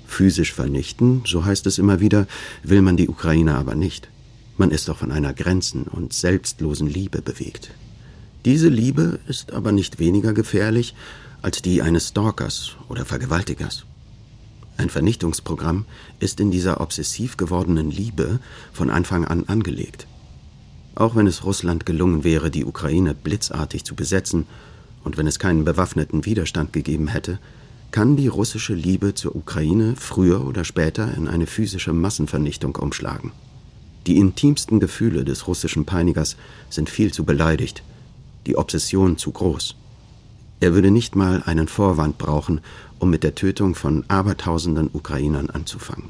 [0.06, 2.26] Physisch vernichten, so heißt es immer wieder,
[2.62, 4.10] will man die Ukrainer aber nicht.
[4.56, 7.70] Man ist doch von einer grenzen- und selbstlosen Liebe bewegt.
[8.44, 10.94] Diese Liebe ist aber nicht weniger gefährlich
[11.42, 13.84] als die eines Stalkers oder Vergewaltigers.
[14.76, 15.84] Ein Vernichtungsprogramm
[16.18, 18.40] ist in dieser obsessiv gewordenen Liebe
[18.72, 20.06] von Anfang an angelegt.
[20.94, 24.46] Auch wenn es Russland gelungen wäre, die Ukraine blitzartig zu besetzen,
[25.04, 27.38] und wenn es keinen bewaffneten Widerstand gegeben hätte,
[27.90, 33.32] kann die russische Liebe zur Ukraine früher oder später in eine physische Massenvernichtung umschlagen.
[34.06, 36.36] Die intimsten Gefühle des russischen Peinigers
[36.70, 37.82] sind viel zu beleidigt,
[38.46, 39.76] die Obsession zu groß.
[40.60, 42.60] Er würde nicht mal einen Vorwand brauchen,
[42.98, 46.08] um mit der Tötung von abertausenden Ukrainern anzufangen.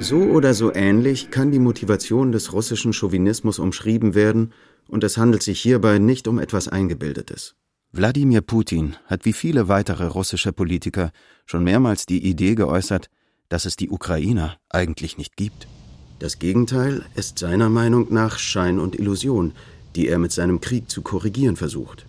[0.00, 4.52] So oder so ähnlich kann die Motivation des russischen Chauvinismus umschrieben werden,
[4.86, 7.56] und es handelt sich hierbei nicht um etwas Eingebildetes.
[7.90, 11.10] Wladimir Putin hat wie viele weitere russische Politiker
[11.46, 13.10] schon mehrmals die Idee geäußert,
[13.48, 15.66] dass es die Ukrainer eigentlich nicht gibt.
[16.18, 19.52] Das Gegenteil ist seiner Meinung nach Schein und Illusion,
[19.94, 22.06] die er mit seinem Krieg zu korrigieren versucht.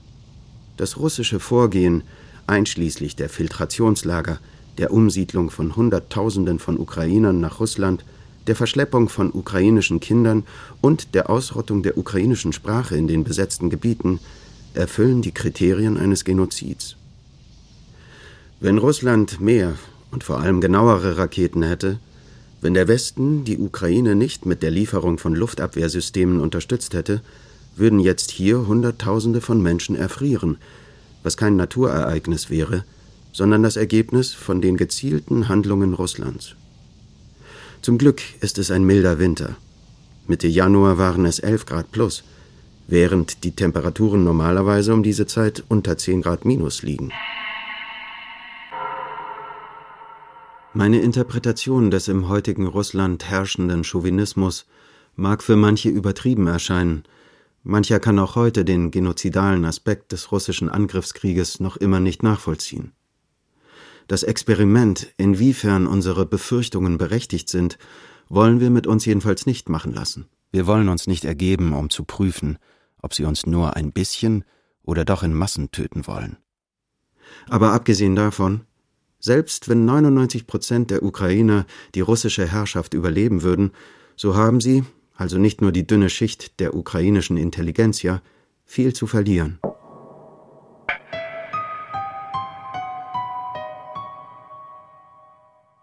[0.77, 2.03] Das russische Vorgehen,
[2.47, 4.39] einschließlich der Filtrationslager,
[4.77, 8.03] der Umsiedlung von Hunderttausenden von Ukrainern nach Russland,
[8.47, 10.43] der Verschleppung von ukrainischen Kindern
[10.81, 14.19] und der Ausrottung der ukrainischen Sprache in den besetzten Gebieten,
[14.73, 16.95] erfüllen die Kriterien eines Genozids.
[18.59, 19.75] Wenn Russland mehr
[20.11, 21.99] und vor allem genauere Raketen hätte,
[22.61, 27.21] wenn der Westen die Ukraine nicht mit der Lieferung von Luftabwehrsystemen unterstützt hätte,
[27.75, 30.57] würden jetzt hier Hunderttausende von Menschen erfrieren,
[31.23, 32.83] was kein Naturereignis wäre,
[33.31, 36.55] sondern das Ergebnis von den gezielten Handlungen Russlands.
[37.81, 39.55] Zum Glück ist es ein milder Winter.
[40.27, 42.23] Mitte Januar waren es 11 Grad plus,
[42.87, 47.11] während die Temperaturen normalerweise um diese Zeit unter 10 Grad minus liegen.
[50.75, 54.67] Meine Interpretation des im heutigen Russland herrschenden Chauvinismus
[55.15, 57.05] mag für manche übertrieben erscheinen,
[57.63, 62.91] mancher kann auch heute den genozidalen Aspekt des russischen Angriffskrieges noch immer nicht nachvollziehen.
[64.07, 67.79] Das Experiment, inwiefern unsere Befürchtungen berechtigt sind,
[68.27, 70.27] wollen wir mit uns jedenfalls nicht machen lassen.
[70.51, 72.59] Wir wollen uns nicht ergeben, um zu prüfen,
[73.01, 74.45] ob sie uns nur ein bisschen
[74.83, 76.37] oder doch in Massen töten wollen.
[77.47, 78.65] Aber abgesehen davon,
[79.19, 83.71] selbst wenn 99 Prozent der Ukrainer die russische Herrschaft überleben würden,
[84.15, 84.83] so haben sie,
[85.15, 88.21] also nicht nur die dünne Schicht der ukrainischen Intelligenzia,
[88.65, 89.59] viel zu verlieren.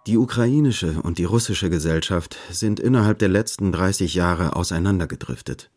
[0.07, 5.69] Die ukrainische und die russische Gesellschaft sind innerhalb der letzten 30 Jahre auseinandergedriftet.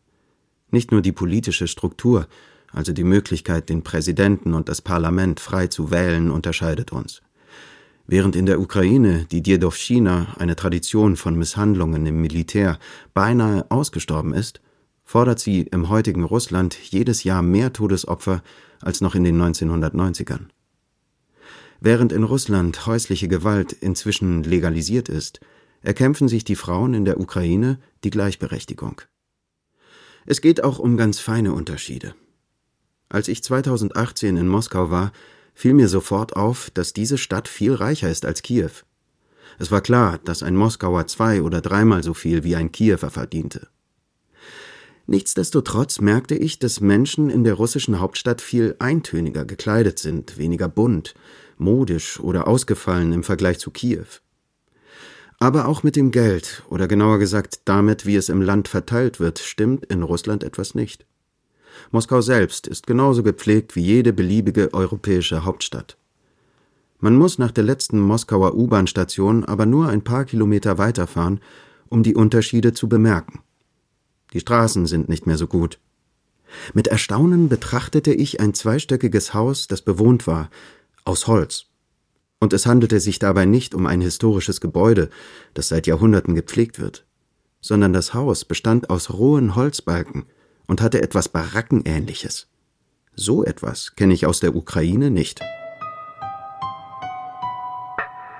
[0.70, 2.28] Nicht nur die politische Struktur,
[2.72, 7.22] also die Möglichkeit, den Präsidenten und das Parlament frei zu wählen, unterscheidet uns.
[8.12, 12.80] Während in der Ukraine die Diedowschina, eine Tradition von Misshandlungen im Militär,
[13.14, 14.60] beinahe ausgestorben ist,
[15.04, 18.42] fordert sie im heutigen Russland jedes Jahr mehr Todesopfer
[18.80, 20.48] als noch in den 1990ern.
[21.78, 25.38] Während in Russland häusliche Gewalt inzwischen legalisiert ist,
[25.80, 29.02] erkämpfen sich die Frauen in der Ukraine die Gleichberechtigung.
[30.26, 32.16] Es geht auch um ganz feine Unterschiede.
[33.08, 35.12] Als ich 2018 in Moskau war,
[35.54, 38.70] fiel mir sofort auf, dass diese Stadt viel reicher ist als Kiew.
[39.58, 43.68] Es war klar, dass ein Moskauer zwei oder dreimal so viel wie ein Kiewer verdiente.
[45.06, 51.14] Nichtsdestotrotz merkte ich, dass Menschen in der russischen Hauptstadt viel eintöniger gekleidet sind, weniger bunt,
[51.58, 54.06] modisch oder ausgefallen im Vergleich zu Kiew.
[55.38, 59.38] Aber auch mit dem Geld, oder genauer gesagt damit, wie es im Land verteilt wird,
[59.38, 61.06] stimmt in Russland etwas nicht.
[61.90, 65.96] Moskau selbst ist genauso gepflegt wie jede beliebige europäische Hauptstadt.
[66.98, 71.40] Man muss nach der letzten Moskauer U-Bahn-Station aber nur ein paar Kilometer weiterfahren,
[71.88, 73.40] um die Unterschiede zu bemerken.
[74.32, 75.78] Die Straßen sind nicht mehr so gut.
[76.74, 80.50] Mit Erstaunen betrachtete ich ein zweistöckiges Haus, das bewohnt war,
[81.04, 81.66] aus Holz.
[82.38, 85.10] Und es handelte sich dabei nicht um ein historisches Gebäude,
[85.54, 87.06] das seit Jahrhunderten gepflegt wird,
[87.60, 90.24] sondern das Haus bestand aus rohen Holzbalken,
[90.70, 92.46] und hatte etwas Barackenähnliches.
[93.16, 95.40] So etwas kenne ich aus der Ukraine nicht.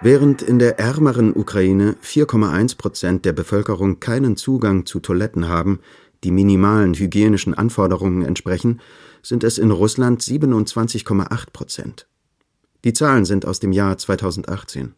[0.00, 5.80] Während in der ärmeren Ukraine 4,1 Prozent der Bevölkerung keinen Zugang zu Toiletten haben,
[6.22, 8.80] die minimalen hygienischen Anforderungen entsprechen,
[9.22, 12.06] sind es in Russland 27,8 Prozent.
[12.84, 14.94] Die Zahlen sind aus dem Jahr 2018.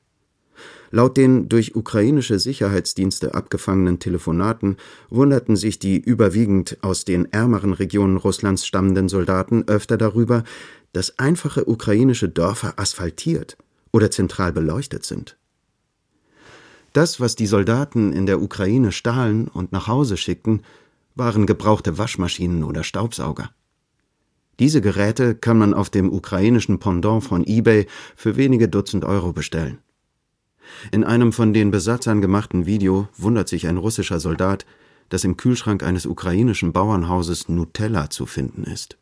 [0.95, 4.77] Laut den durch ukrainische Sicherheitsdienste abgefangenen Telefonaten
[5.09, 10.45] wunderten sich die überwiegend aus den ärmeren Regionen Russlands stammenden Soldaten öfter darüber,
[10.93, 13.57] dass einfache ukrainische Dörfer asphaltiert
[13.91, 15.39] oder zentral beleuchtet sind.
[16.93, 20.61] Das, was die Soldaten in der Ukraine stahlen und nach Hause schickten,
[21.15, 23.51] waren gebrauchte Waschmaschinen oder Staubsauger.
[24.59, 29.79] Diese Geräte kann man auf dem ukrainischen Pendant von eBay für wenige Dutzend Euro bestellen.
[30.91, 34.67] In einem von den Besatzern gemachten Video wundert sich ein russischer Soldat,
[35.09, 38.97] dass im Kühlschrank eines ukrainischen Bauernhauses Nutella zu finden ist.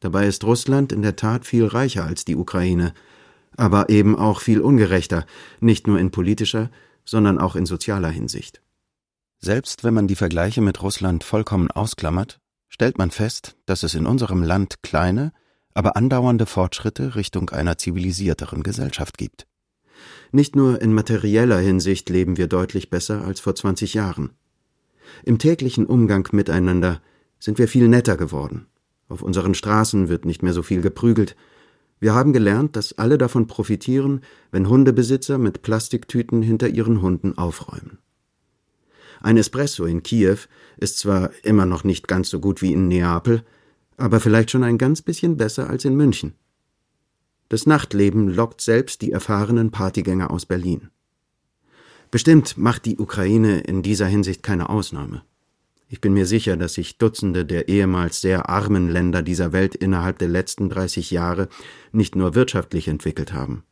[0.00, 2.94] Dabei ist Russland in der Tat viel reicher als die Ukraine,
[3.56, 5.26] aber eben auch viel ungerechter,
[5.60, 6.70] nicht nur in politischer,
[7.04, 8.62] sondern auch in sozialer Hinsicht.
[9.38, 14.06] Selbst wenn man die Vergleiche mit Russland vollkommen ausklammert, stellt man fest, dass es in
[14.06, 15.32] unserem Land kleine,
[15.74, 19.46] aber andauernde Fortschritte Richtung einer zivilisierteren Gesellschaft gibt.
[20.30, 24.30] Nicht nur in materieller Hinsicht leben wir deutlich besser als vor 20 Jahren.
[25.24, 27.00] Im täglichen Umgang miteinander
[27.38, 28.66] sind wir viel netter geworden.
[29.08, 31.36] Auf unseren Straßen wird nicht mehr so viel geprügelt.
[32.00, 37.98] Wir haben gelernt, dass alle davon profitieren, wenn Hundebesitzer mit Plastiktüten hinter ihren Hunden aufräumen.
[39.20, 40.38] Ein Espresso in Kiew
[40.78, 43.44] ist zwar immer noch nicht ganz so gut wie in Neapel,
[43.96, 46.34] aber vielleicht schon ein ganz bisschen besser als in München.
[47.52, 50.88] Das Nachtleben lockt selbst die erfahrenen Partygänger aus Berlin.
[52.10, 55.20] Bestimmt macht die Ukraine in dieser Hinsicht keine Ausnahme.
[55.86, 60.18] Ich bin mir sicher, dass sich Dutzende der ehemals sehr armen Länder dieser Welt innerhalb
[60.18, 61.50] der letzten 30 Jahre
[61.92, 63.64] nicht nur wirtschaftlich entwickelt haben.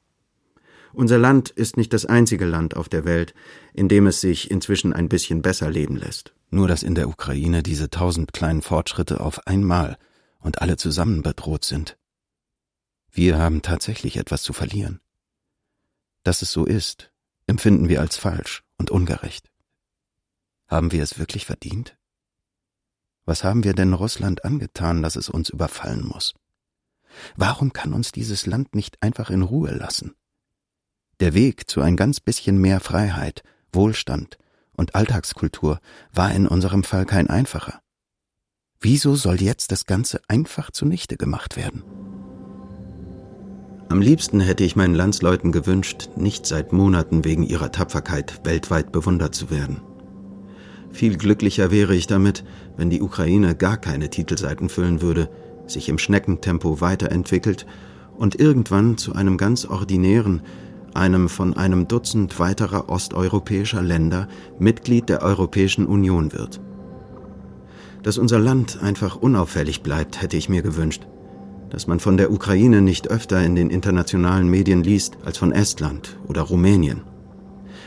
[0.92, 3.32] Unser Land ist nicht das einzige Land auf der Welt,
[3.72, 6.34] in dem es sich inzwischen ein bisschen besser leben lässt.
[6.50, 9.96] Nur dass in der Ukraine diese tausend kleinen Fortschritte auf einmal
[10.38, 11.96] und alle zusammen bedroht sind.
[13.12, 15.00] Wir haben tatsächlich etwas zu verlieren.
[16.22, 17.12] Dass es so ist,
[17.46, 19.50] empfinden wir als falsch und ungerecht.
[20.68, 21.96] Haben wir es wirklich verdient?
[23.24, 26.34] Was haben wir denn Russland angetan, dass es uns überfallen muss?
[27.36, 30.14] Warum kann uns dieses Land nicht einfach in Ruhe lassen?
[31.18, 33.42] Der Weg zu ein ganz bisschen mehr Freiheit,
[33.72, 34.38] Wohlstand
[34.72, 35.80] und Alltagskultur
[36.12, 37.82] war in unserem Fall kein einfacher.
[38.80, 41.82] Wieso soll jetzt das Ganze einfach zunichte gemacht werden?
[43.90, 49.34] Am liebsten hätte ich meinen Landsleuten gewünscht, nicht seit Monaten wegen ihrer Tapferkeit weltweit bewundert
[49.34, 49.80] zu werden.
[50.92, 52.44] Viel glücklicher wäre ich damit,
[52.76, 55.28] wenn die Ukraine gar keine Titelseiten füllen würde,
[55.66, 57.66] sich im Schneckentempo weiterentwickelt
[58.16, 60.42] und irgendwann zu einem ganz ordinären,
[60.94, 64.28] einem von einem Dutzend weiterer osteuropäischer Länder
[64.60, 66.60] Mitglied der Europäischen Union wird.
[68.04, 71.08] Dass unser Land einfach unauffällig bleibt, hätte ich mir gewünscht.
[71.70, 76.18] Dass man von der Ukraine nicht öfter in den internationalen Medien liest als von Estland
[76.26, 77.02] oder Rumänien.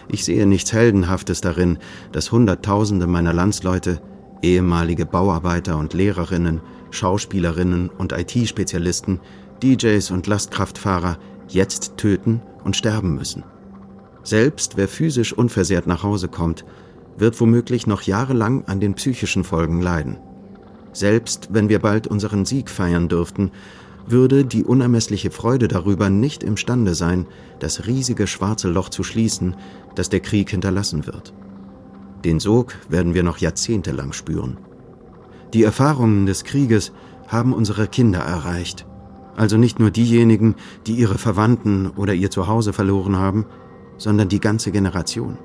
[0.08, 1.78] Ich sehe nichts Heldenhaftes darin,
[2.12, 4.02] dass Hunderttausende meiner Landsleute,
[4.42, 6.62] ehemalige Bauarbeiter und Lehrerinnen,
[6.92, 9.20] Schauspielerinnen und IT-Spezialisten,
[9.62, 11.18] DJs und Lastkraftfahrer
[11.48, 13.44] jetzt töten und sterben müssen.
[14.24, 16.66] Selbst wer physisch unversehrt nach Hause kommt,
[17.18, 20.18] wird womöglich noch jahrelang an den psychischen Folgen leiden.
[20.94, 23.52] Selbst wenn wir bald unseren Sieg feiern dürften,
[24.08, 27.26] würde die unermessliche Freude darüber nicht imstande sein,
[27.60, 29.56] das riesige schwarze Loch zu schließen,
[29.96, 31.34] das der Krieg hinterlassen wird.
[32.24, 34.58] Den Sog werden wir noch jahrzehntelang spüren.
[35.54, 36.92] Die Erfahrungen des Krieges
[37.28, 38.86] haben unsere Kinder erreicht,
[39.36, 43.46] also nicht nur diejenigen, die ihre Verwandten oder ihr Zuhause verloren haben,
[43.98, 45.38] sondern die ganze Generation.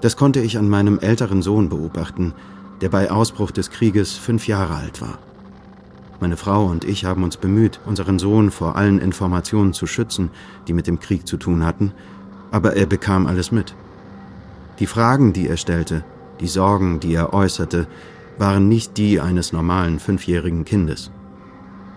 [0.00, 2.34] Das konnte ich an meinem älteren Sohn beobachten,
[2.80, 5.18] der bei Ausbruch des Krieges fünf Jahre alt war.
[6.20, 10.30] Meine Frau und ich haben uns bemüht, unseren Sohn vor allen Informationen zu schützen,
[10.68, 11.92] die mit dem Krieg zu tun hatten,
[12.50, 13.74] aber er bekam alles mit.
[14.78, 16.04] Die Fragen, die er stellte,
[16.40, 17.86] die Sorgen, die er äußerte,
[18.38, 21.10] waren nicht die eines normalen fünfjährigen Kindes.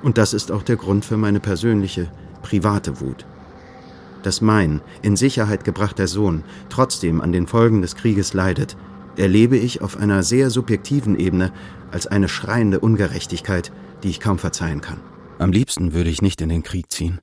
[0.01, 2.11] Und das ist auch der Grund für meine persönliche,
[2.41, 3.25] private Wut
[4.23, 8.75] dass mein in Sicherheit gebrachter Sohn trotzdem an den Folgen des Krieges leidet,
[9.17, 11.51] erlebe ich auf einer sehr subjektiven Ebene
[11.91, 13.71] als eine schreiende Ungerechtigkeit,
[14.03, 14.99] die ich kaum verzeihen kann.
[15.39, 17.19] Am liebsten würde ich nicht in den Krieg ziehen,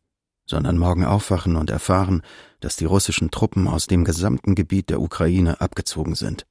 [0.47, 2.23] sondern morgen aufwachen und erfahren,
[2.61, 6.47] dass die russischen Truppen aus dem gesamten Gebiet der Ukraine abgezogen sind.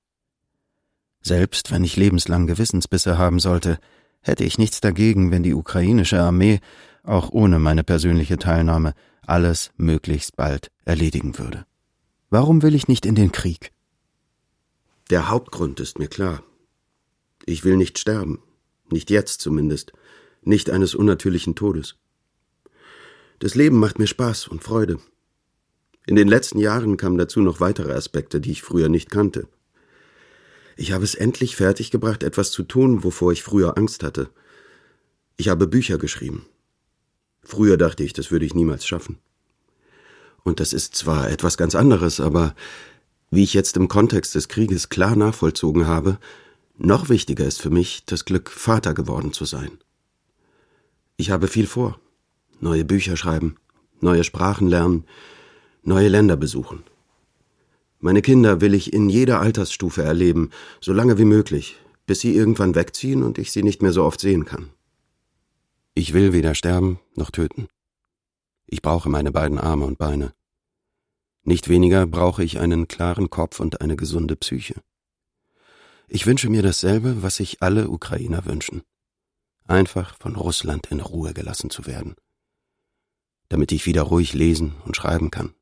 [1.22, 3.78] Selbst wenn ich lebenslang Gewissensbisse haben sollte,
[4.22, 6.60] hätte ich nichts dagegen, wenn die ukrainische Armee,
[7.04, 8.94] auch ohne meine persönliche Teilnahme,
[9.26, 11.66] alles möglichst bald erledigen würde.
[12.30, 13.72] Warum will ich nicht in den Krieg?
[15.10, 16.44] Der Hauptgrund ist mir klar.
[17.46, 18.44] Ich will nicht sterben,
[18.92, 19.92] nicht jetzt zumindest,
[20.42, 21.96] nicht eines unnatürlichen Todes.
[23.40, 25.00] Das Leben macht mir Spaß und Freude.
[26.06, 29.48] In den letzten Jahren kamen dazu noch weitere Aspekte, die ich früher nicht kannte.
[30.78, 34.30] Ich habe es endlich fertiggebracht, etwas zu tun, wovor ich früher Angst hatte.
[35.38, 36.46] Ich habe Bücher geschrieben.
[37.42, 39.18] Früher dachte ich, das würde ich niemals schaffen.
[40.44, 42.56] Und das ist zwar etwas ganz anderes, aber
[43.32, 46.18] wie ich jetzt im Kontext des Krieges klar nachvollzogen habe,
[46.78, 49.72] noch wichtiger ist für mich das Glück, Vater geworden zu sein.
[51.18, 52.00] Ich habe viel vor.
[52.62, 53.56] Neue Bücher schreiben,
[54.02, 55.06] neue Sprachen lernen,
[55.84, 56.84] neue Länder besuchen.
[58.00, 62.76] Meine Kinder will ich in jeder Altersstufe erleben, so lange wie möglich, bis sie irgendwann
[62.76, 64.70] wegziehen und ich sie nicht mehr so oft sehen kann.
[65.94, 67.68] Ich will weder sterben noch töten.
[68.68, 70.32] Ich brauche meine beiden Arme und Beine.
[71.44, 74.76] Nicht weniger brauche ich einen klaren Kopf und eine gesunde Psyche.
[76.08, 78.82] Ich wünsche mir dasselbe, was sich alle Ukrainer wünschen.
[79.68, 82.16] Einfach von Russland in Ruhe gelassen zu werden.
[83.48, 85.54] Damit ich wieder ruhig lesen und schreiben kann.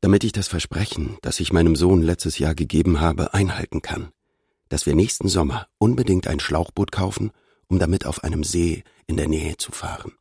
[0.00, 4.12] Damit ich das Versprechen, das ich meinem Sohn letztes Jahr gegeben habe, einhalten kann.
[4.68, 7.32] Dass wir nächsten Sommer unbedingt ein Schlauchboot kaufen
[7.70, 10.12] um damit auf einem See in der Nähe zu fahren.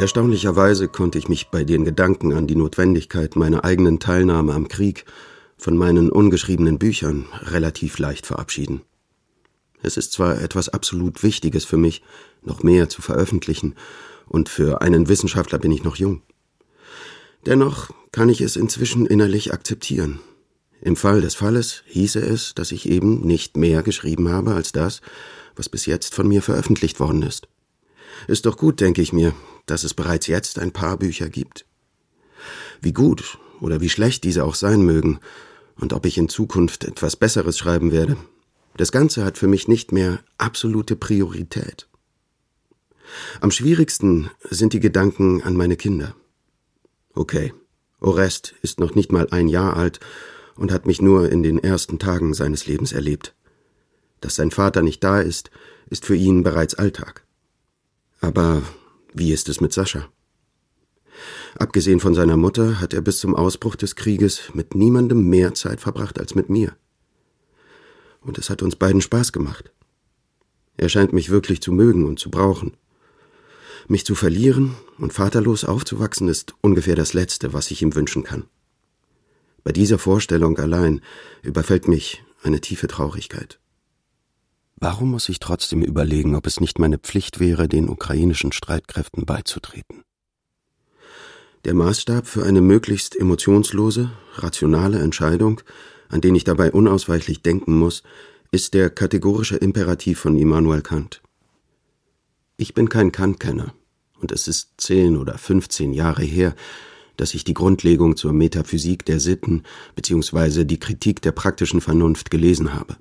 [0.00, 5.04] Erstaunlicherweise konnte ich mich bei den Gedanken an die Notwendigkeit meiner eigenen Teilnahme am Krieg
[5.58, 8.80] von meinen ungeschriebenen Büchern relativ leicht verabschieden.
[9.82, 12.02] Es ist zwar etwas absolut Wichtiges für mich,
[12.42, 13.74] noch mehr zu veröffentlichen,
[14.26, 16.22] und für einen Wissenschaftler bin ich noch jung.
[17.44, 20.20] Dennoch kann ich es inzwischen innerlich akzeptieren
[20.82, 25.02] im Fall des Falles hieße es, dass ich eben nicht mehr geschrieben habe als das,
[25.54, 27.48] was bis jetzt von mir veröffentlicht worden ist.
[28.26, 29.34] Ist doch gut, denke ich mir,
[29.66, 31.66] dass es bereits jetzt ein paar Bücher gibt.
[32.80, 35.20] Wie gut oder wie schlecht diese auch sein mögen
[35.76, 38.16] und ob ich in Zukunft etwas Besseres schreiben werde,
[38.76, 41.88] das Ganze hat für mich nicht mehr absolute Priorität.
[43.40, 46.14] Am schwierigsten sind die Gedanken an meine Kinder.
[47.14, 47.52] Okay,
[48.00, 50.00] Orest ist noch nicht mal ein Jahr alt
[50.54, 53.34] und hat mich nur in den ersten Tagen seines Lebens erlebt.
[54.20, 55.50] Dass sein Vater nicht da ist,
[55.88, 57.24] ist für ihn bereits Alltag.
[58.20, 58.62] Aber
[59.12, 60.08] wie ist es mit Sascha?
[61.58, 65.80] Abgesehen von seiner Mutter hat er bis zum Ausbruch des Krieges mit niemandem mehr Zeit
[65.80, 66.76] verbracht als mit mir.
[68.20, 69.72] Und es hat uns beiden Spaß gemacht.
[70.76, 72.76] Er scheint mich wirklich zu mögen und zu brauchen.
[73.88, 78.44] Mich zu verlieren und vaterlos aufzuwachsen ist ungefähr das Letzte, was ich ihm wünschen kann.
[79.64, 81.00] Bei dieser Vorstellung allein
[81.42, 83.58] überfällt mich eine tiefe Traurigkeit.
[84.82, 90.04] Warum muss ich trotzdem überlegen, ob es nicht meine Pflicht wäre, den ukrainischen Streitkräften beizutreten?
[91.66, 95.60] Der Maßstab für eine möglichst emotionslose, rationale Entscheidung,
[96.08, 98.02] an den ich dabei unausweichlich denken muss,
[98.52, 101.20] ist der kategorische Imperativ von Immanuel Kant.
[102.56, 103.74] Ich bin kein Kant-Kenner
[104.18, 106.54] und es ist zehn oder fünfzehn Jahre her,
[107.18, 109.64] dass ich die Grundlegung zur Metaphysik der Sitten
[109.94, 110.64] bzw.
[110.64, 112.96] die Kritik der praktischen Vernunft gelesen habe.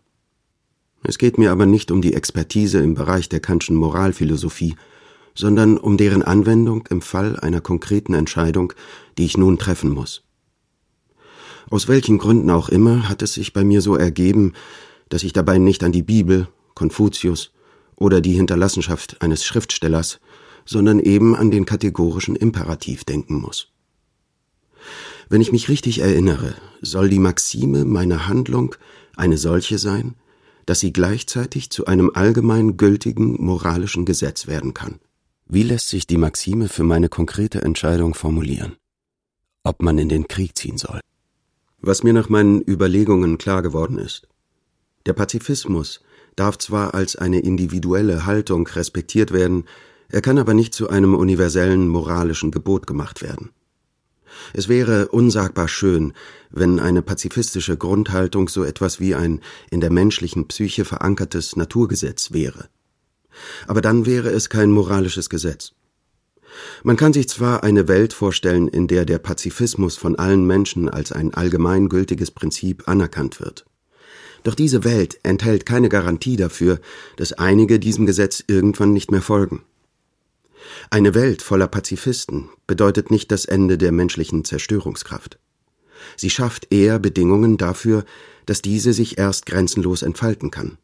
[1.04, 4.76] Es geht mir aber nicht um die Expertise im Bereich der Kantschen Moralphilosophie,
[5.36, 8.74] sondern um deren Anwendung im Fall einer konkreten Entscheidung,
[9.18, 10.24] die ich nun treffen muss.
[11.70, 14.54] Aus welchen Gründen auch immer hat es sich bei mir so ergeben,
[15.08, 17.52] dass ich dabei nicht an die Bibel, Konfuzius
[17.96, 20.20] oder die Hinterlassenschaft eines Schriftstellers
[20.70, 23.70] sondern eben an den kategorischen Imperativ denken muss.
[25.28, 28.76] Wenn ich mich richtig erinnere, soll die Maxime meiner Handlung
[29.16, 30.14] eine solche sein,
[30.70, 35.00] dass sie gleichzeitig zu einem allgemein gültigen moralischen Gesetz werden kann.
[35.48, 38.76] Wie lässt sich die Maxime für meine konkrete Entscheidung formulieren?
[39.64, 41.00] Ob man in den Krieg ziehen soll?
[41.82, 44.28] Was mir nach meinen Überlegungen klar geworden ist.
[45.08, 46.02] Der Pazifismus
[46.36, 49.64] darf zwar als eine individuelle Haltung respektiert werden,
[50.10, 53.50] er kann aber nicht zu einem universellen moralischen Gebot gemacht werden.
[54.54, 56.14] Es wäre unsagbar schön,
[56.50, 62.70] wenn eine pazifistische Grundhaltung so etwas wie ein in der menschlichen Psyche verankertes Naturgesetz wäre.
[63.68, 65.74] Aber dann wäre es kein moralisches Gesetz.
[66.84, 71.12] Man kann sich zwar eine Welt vorstellen, in der der Pazifismus von allen Menschen als
[71.12, 73.66] ein allgemeingültiges Prinzip anerkannt wird.
[74.44, 76.80] Doch diese Welt enthält keine Garantie dafür,
[77.18, 79.64] dass einige diesem Gesetz irgendwann nicht mehr folgen.
[80.90, 85.40] Eine Welt voller Pazifisten bedeutet nicht das Ende der menschlichen Zerstörungskraft.
[86.16, 88.06] Sie schafft eher Bedingungen dafür,
[88.46, 90.78] dass diese sich erst grenzenlos entfalten kann.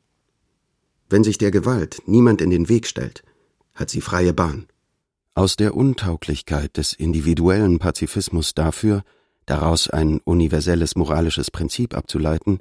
[1.10, 3.24] Wenn sich der Gewalt niemand in den Weg stellt,
[3.74, 4.68] hat sie freie Bahn.
[5.34, 9.04] Aus der Untauglichkeit des individuellen Pazifismus dafür,
[9.46, 12.60] daraus ein universelles moralisches Prinzip abzuleiten,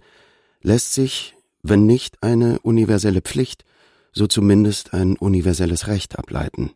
[0.63, 3.65] lässt sich, wenn nicht eine universelle Pflicht,
[4.13, 6.73] so zumindest ein universelles Recht ableiten,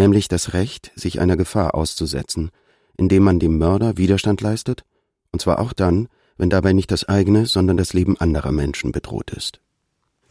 [0.00, 2.50] nämlich das Recht, sich einer Gefahr auszusetzen,
[2.96, 4.84] indem man dem Mörder Widerstand leistet,
[5.30, 9.30] und zwar auch dann, wenn dabei nicht das eigene, sondern das Leben anderer Menschen bedroht
[9.30, 9.60] ist.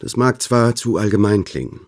[0.00, 1.86] Das mag zwar zu allgemein klingen.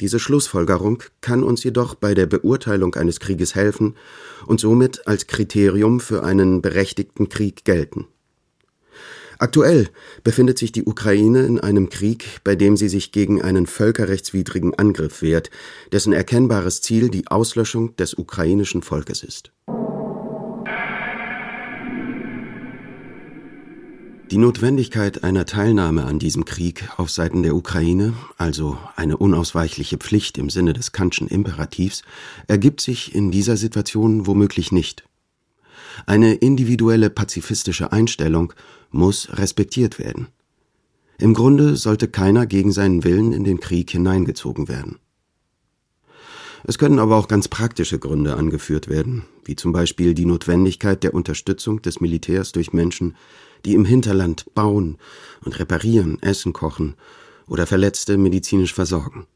[0.00, 3.96] Diese Schlussfolgerung kann uns jedoch bei der Beurteilung eines Krieges helfen
[4.46, 8.06] und somit als Kriterium für einen berechtigten Krieg gelten.
[9.40, 9.88] Aktuell
[10.24, 15.22] befindet sich die Ukraine in einem Krieg, bei dem sie sich gegen einen völkerrechtswidrigen Angriff
[15.22, 15.50] wehrt,
[15.92, 19.52] dessen erkennbares Ziel die Auslöschung des ukrainischen Volkes ist.
[24.30, 30.36] Die Notwendigkeit einer Teilnahme an diesem Krieg auf Seiten der Ukraine, also eine unausweichliche Pflicht
[30.36, 32.02] im Sinne des Kantschen Imperativs,
[32.46, 35.04] ergibt sich in dieser Situation womöglich nicht.
[36.06, 38.52] Eine individuelle pazifistische Einstellung
[38.90, 40.28] muss respektiert werden.
[41.18, 44.98] Im Grunde sollte keiner gegen seinen Willen in den Krieg hineingezogen werden.
[46.64, 51.14] Es können aber auch ganz praktische Gründe angeführt werden, wie zum Beispiel die Notwendigkeit der
[51.14, 53.16] Unterstützung des Militärs durch Menschen,
[53.64, 54.98] die im Hinterland bauen
[55.44, 56.94] und reparieren, Essen kochen
[57.46, 59.26] oder Verletzte medizinisch versorgen.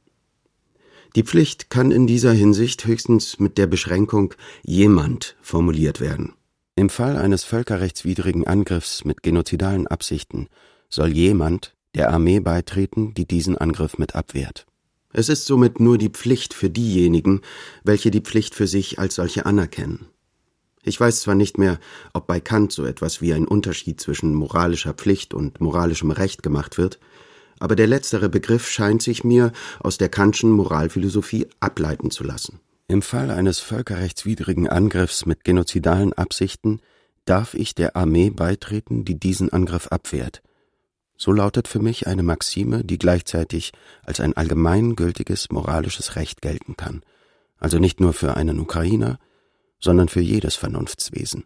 [1.15, 6.33] Die Pflicht kann in dieser Hinsicht höchstens mit der Beschränkung jemand formuliert werden.
[6.75, 10.49] Im Fall eines völkerrechtswidrigen Angriffs mit genozidalen Absichten
[10.89, 14.67] soll jemand der Armee beitreten, die diesen Angriff mit abwehrt.
[15.13, 17.43] Es ist somit nur die Pflicht für diejenigen,
[17.85, 20.07] welche die Pflicht für sich als solche anerkennen.
[20.83, 21.79] Ich weiß zwar nicht mehr,
[22.15, 26.79] ob bei Kant so etwas wie ein Unterschied zwischen moralischer Pflicht und moralischem Recht gemacht
[26.79, 26.99] wird,
[27.59, 32.61] aber der letztere Begriff scheint sich mir aus der Kantschen Moralphilosophie ableiten zu lassen.
[32.89, 36.81] Im Fall eines völkerrechtswidrigen Angriffs mit genozidalen Absichten
[37.25, 40.43] darf ich der Armee beitreten, die diesen Angriff abwehrt.
[41.17, 43.73] So lautet für mich eine Maxime, die gleichzeitig
[44.03, 47.03] als ein allgemeingültiges moralisches Recht gelten kann
[47.59, 49.19] Also nicht nur für einen Ukrainer,
[49.79, 51.45] sondern für jedes Vernunftswesen.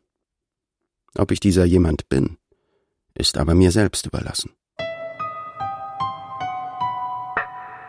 [1.14, 2.38] Ob ich dieser jemand bin,
[3.14, 4.52] ist aber mir selbst überlassen.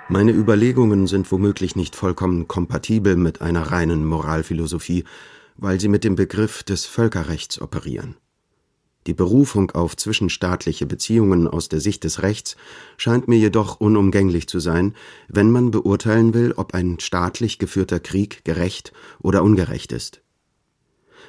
[0.09, 5.03] Meine Überlegungen sind womöglich nicht vollkommen kompatibel mit einer reinen Moralphilosophie,
[5.57, 8.15] weil sie mit dem Begriff des Völkerrechts operieren.
[9.05, 12.55] Die Berufung auf zwischenstaatliche Beziehungen aus der Sicht des Rechts
[12.95, 14.95] scheint mir jedoch unumgänglich zu sein,
[15.27, 20.21] wenn man beurteilen will, ob ein staatlich geführter Krieg gerecht oder ungerecht ist.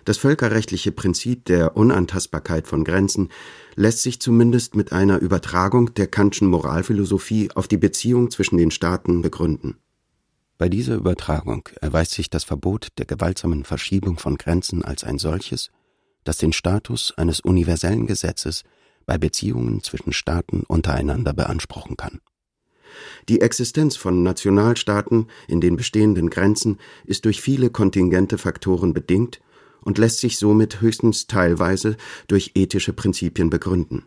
[0.09, 3.29] Das völkerrechtliche Prinzip der Unantastbarkeit von Grenzen
[3.75, 9.21] lässt sich zumindest mit einer Übertragung der Kantschen Moralphilosophie auf die Beziehung zwischen den Staaten
[9.21, 9.77] begründen.
[10.57, 15.69] Bei dieser Übertragung erweist sich das Verbot der gewaltsamen Verschiebung von Grenzen als ein solches,
[16.25, 18.63] das den Status eines universellen Gesetzes
[19.05, 22.23] bei Beziehungen zwischen Staaten untereinander beanspruchen kann.
[23.29, 29.43] Die Existenz von Nationalstaaten in den bestehenden Grenzen ist durch viele kontingente Faktoren bedingt
[29.81, 34.07] und lässt sich somit höchstens teilweise durch ethische Prinzipien begründen.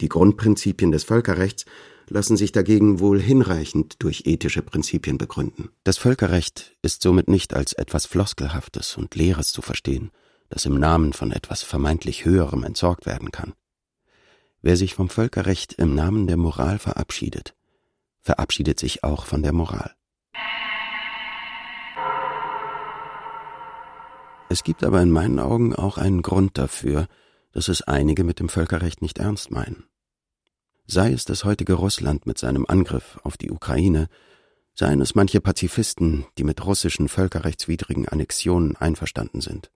[0.00, 1.64] Die Grundprinzipien des Völkerrechts
[2.08, 5.70] lassen sich dagegen wohl hinreichend durch ethische Prinzipien begründen.
[5.84, 10.10] Das Völkerrecht ist somit nicht als etwas Floskelhaftes und Leeres zu verstehen,
[10.48, 13.52] das im Namen von etwas vermeintlich Höherem entsorgt werden kann.
[14.62, 17.54] Wer sich vom Völkerrecht im Namen der Moral verabschiedet,
[18.22, 19.94] verabschiedet sich auch von der Moral.
[24.48, 27.06] Es gibt aber in meinen Augen auch einen Grund dafür,
[27.52, 29.84] dass es einige mit dem Völkerrecht nicht ernst meinen.
[30.86, 34.08] Sei es das heutige Russland mit seinem Angriff auf die Ukraine,
[34.74, 39.70] seien es manche Pazifisten, die mit russischen völkerrechtswidrigen Annexionen einverstanden sind.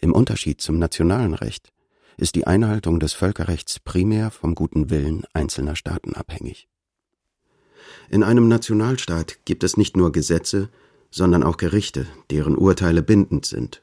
[0.00, 1.72] Im Unterschied zum nationalen Recht
[2.16, 6.68] ist die Einhaltung des Völkerrechts primär vom guten Willen einzelner Staaten abhängig.
[8.10, 10.68] In einem Nationalstaat gibt es nicht nur Gesetze,
[11.10, 13.82] sondern auch Gerichte, deren Urteile bindend sind.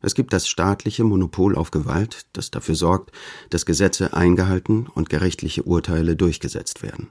[0.00, 3.10] Es gibt das staatliche Monopol auf Gewalt, das dafür sorgt,
[3.48, 7.08] dass Gesetze eingehalten und gerichtliche Urteile durchgesetzt werden.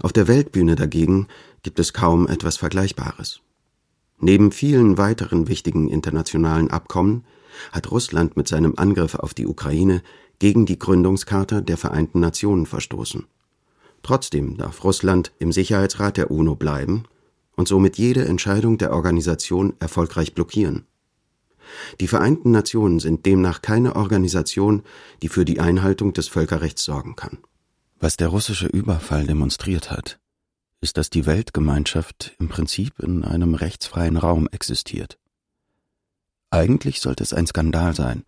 [0.00, 1.28] Auf der Weltbühne dagegen
[1.62, 3.40] gibt es kaum etwas Vergleichbares.
[4.18, 7.24] Neben vielen weiteren wichtigen internationalen Abkommen
[7.70, 10.02] hat Russland mit seinem Angriff auf die Ukraine
[10.38, 13.26] gegen die Gründungscharta der Vereinten Nationen verstoßen.
[14.02, 17.04] Trotzdem darf Russland im Sicherheitsrat der UNO bleiben
[17.56, 20.86] und somit jede Entscheidung der Organisation erfolgreich blockieren.
[22.00, 24.82] Die Vereinten Nationen sind demnach keine Organisation,
[25.22, 27.38] die für die Einhaltung des Völkerrechts sorgen kann.
[27.98, 30.18] Was der russische Überfall demonstriert hat,
[30.80, 35.18] ist, dass die Weltgemeinschaft im Prinzip in einem rechtsfreien Raum existiert.
[36.50, 38.24] Eigentlich sollte es ein Skandal sein,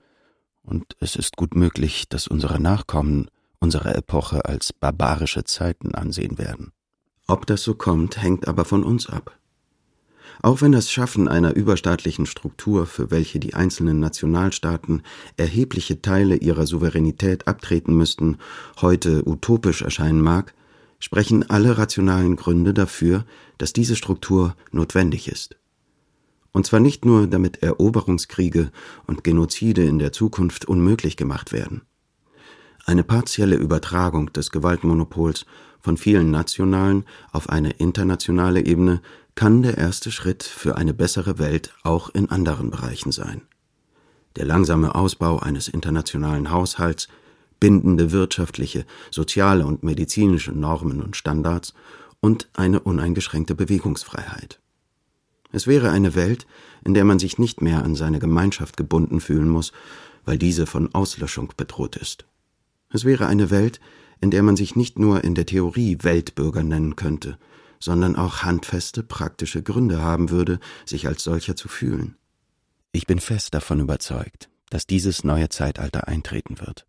[0.62, 3.28] und es ist gut möglich, dass unsere Nachkommen
[3.64, 6.73] unsere Epoche als barbarische Zeiten ansehen werden.
[7.26, 9.38] Ob das so kommt, hängt aber von uns ab.
[10.42, 15.02] Auch wenn das Schaffen einer überstaatlichen Struktur, für welche die einzelnen Nationalstaaten
[15.36, 18.36] erhebliche Teile ihrer Souveränität abtreten müssten,
[18.80, 20.52] heute utopisch erscheinen mag,
[20.98, 23.24] sprechen alle rationalen Gründe dafür,
[23.58, 25.56] dass diese Struktur notwendig ist.
[26.52, 28.70] Und zwar nicht nur, damit Eroberungskriege
[29.06, 31.82] und Genozide in der Zukunft unmöglich gemacht werden.
[32.86, 35.46] Eine partielle Übertragung des Gewaltmonopols
[35.84, 39.02] von vielen nationalen auf eine internationale Ebene
[39.34, 43.42] kann der erste Schritt für eine bessere Welt auch in anderen Bereichen sein.
[44.36, 47.08] Der langsame Ausbau eines internationalen Haushalts,
[47.60, 51.74] bindende wirtschaftliche, soziale und medizinische Normen und Standards
[52.18, 54.60] und eine uneingeschränkte Bewegungsfreiheit.
[55.52, 56.46] Es wäre eine Welt,
[56.82, 59.72] in der man sich nicht mehr an seine Gemeinschaft gebunden fühlen muss,
[60.24, 62.24] weil diese von Auslöschung bedroht ist.
[62.94, 63.80] Es wäre eine Welt,
[64.20, 67.40] in der man sich nicht nur in der Theorie Weltbürger nennen könnte,
[67.80, 72.16] sondern auch handfeste praktische Gründe haben würde, sich als solcher zu fühlen.
[72.92, 76.86] Ich bin fest davon überzeugt, dass dieses neue Zeitalter eintreten wird.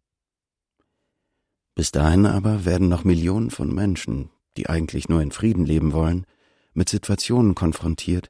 [1.73, 6.27] Bis dahin aber werden noch Millionen von Menschen, die eigentlich nur in Frieden leben wollen,
[6.75, 8.29] mit Situationen konfrontiert,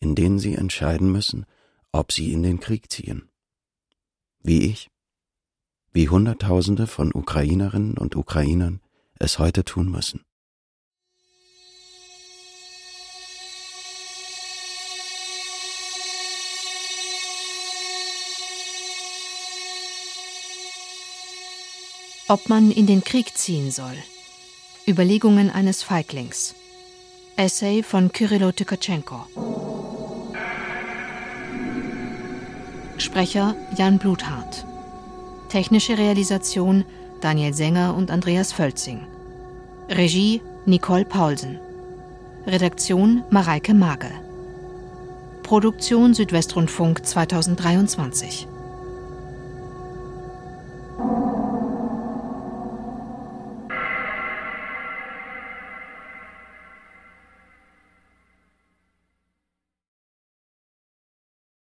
[0.00, 1.46] in denen sie entscheiden müssen,
[1.92, 3.30] ob sie in den Krieg ziehen.
[4.42, 4.90] Wie ich
[5.96, 8.80] wie Hunderttausende von Ukrainerinnen und Ukrainern
[9.18, 10.20] es heute tun müssen.
[22.28, 23.96] Ob man in den Krieg ziehen soll.
[24.86, 26.54] Überlegungen eines Feiglings.
[27.38, 29.26] Essay von Kyrillo Tykatschenko.
[32.98, 34.66] Sprecher Jan Bluthardt.
[35.48, 36.84] Technische Realisation
[37.20, 39.06] Daniel Sänger und Andreas Völzing.
[39.88, 41.58] Regie Nicole Paulsen.
[42.46, 44.10] Redaktion Mareike Magel.
[45.42, 48.48] Produktion Südwestrundfunk 2023.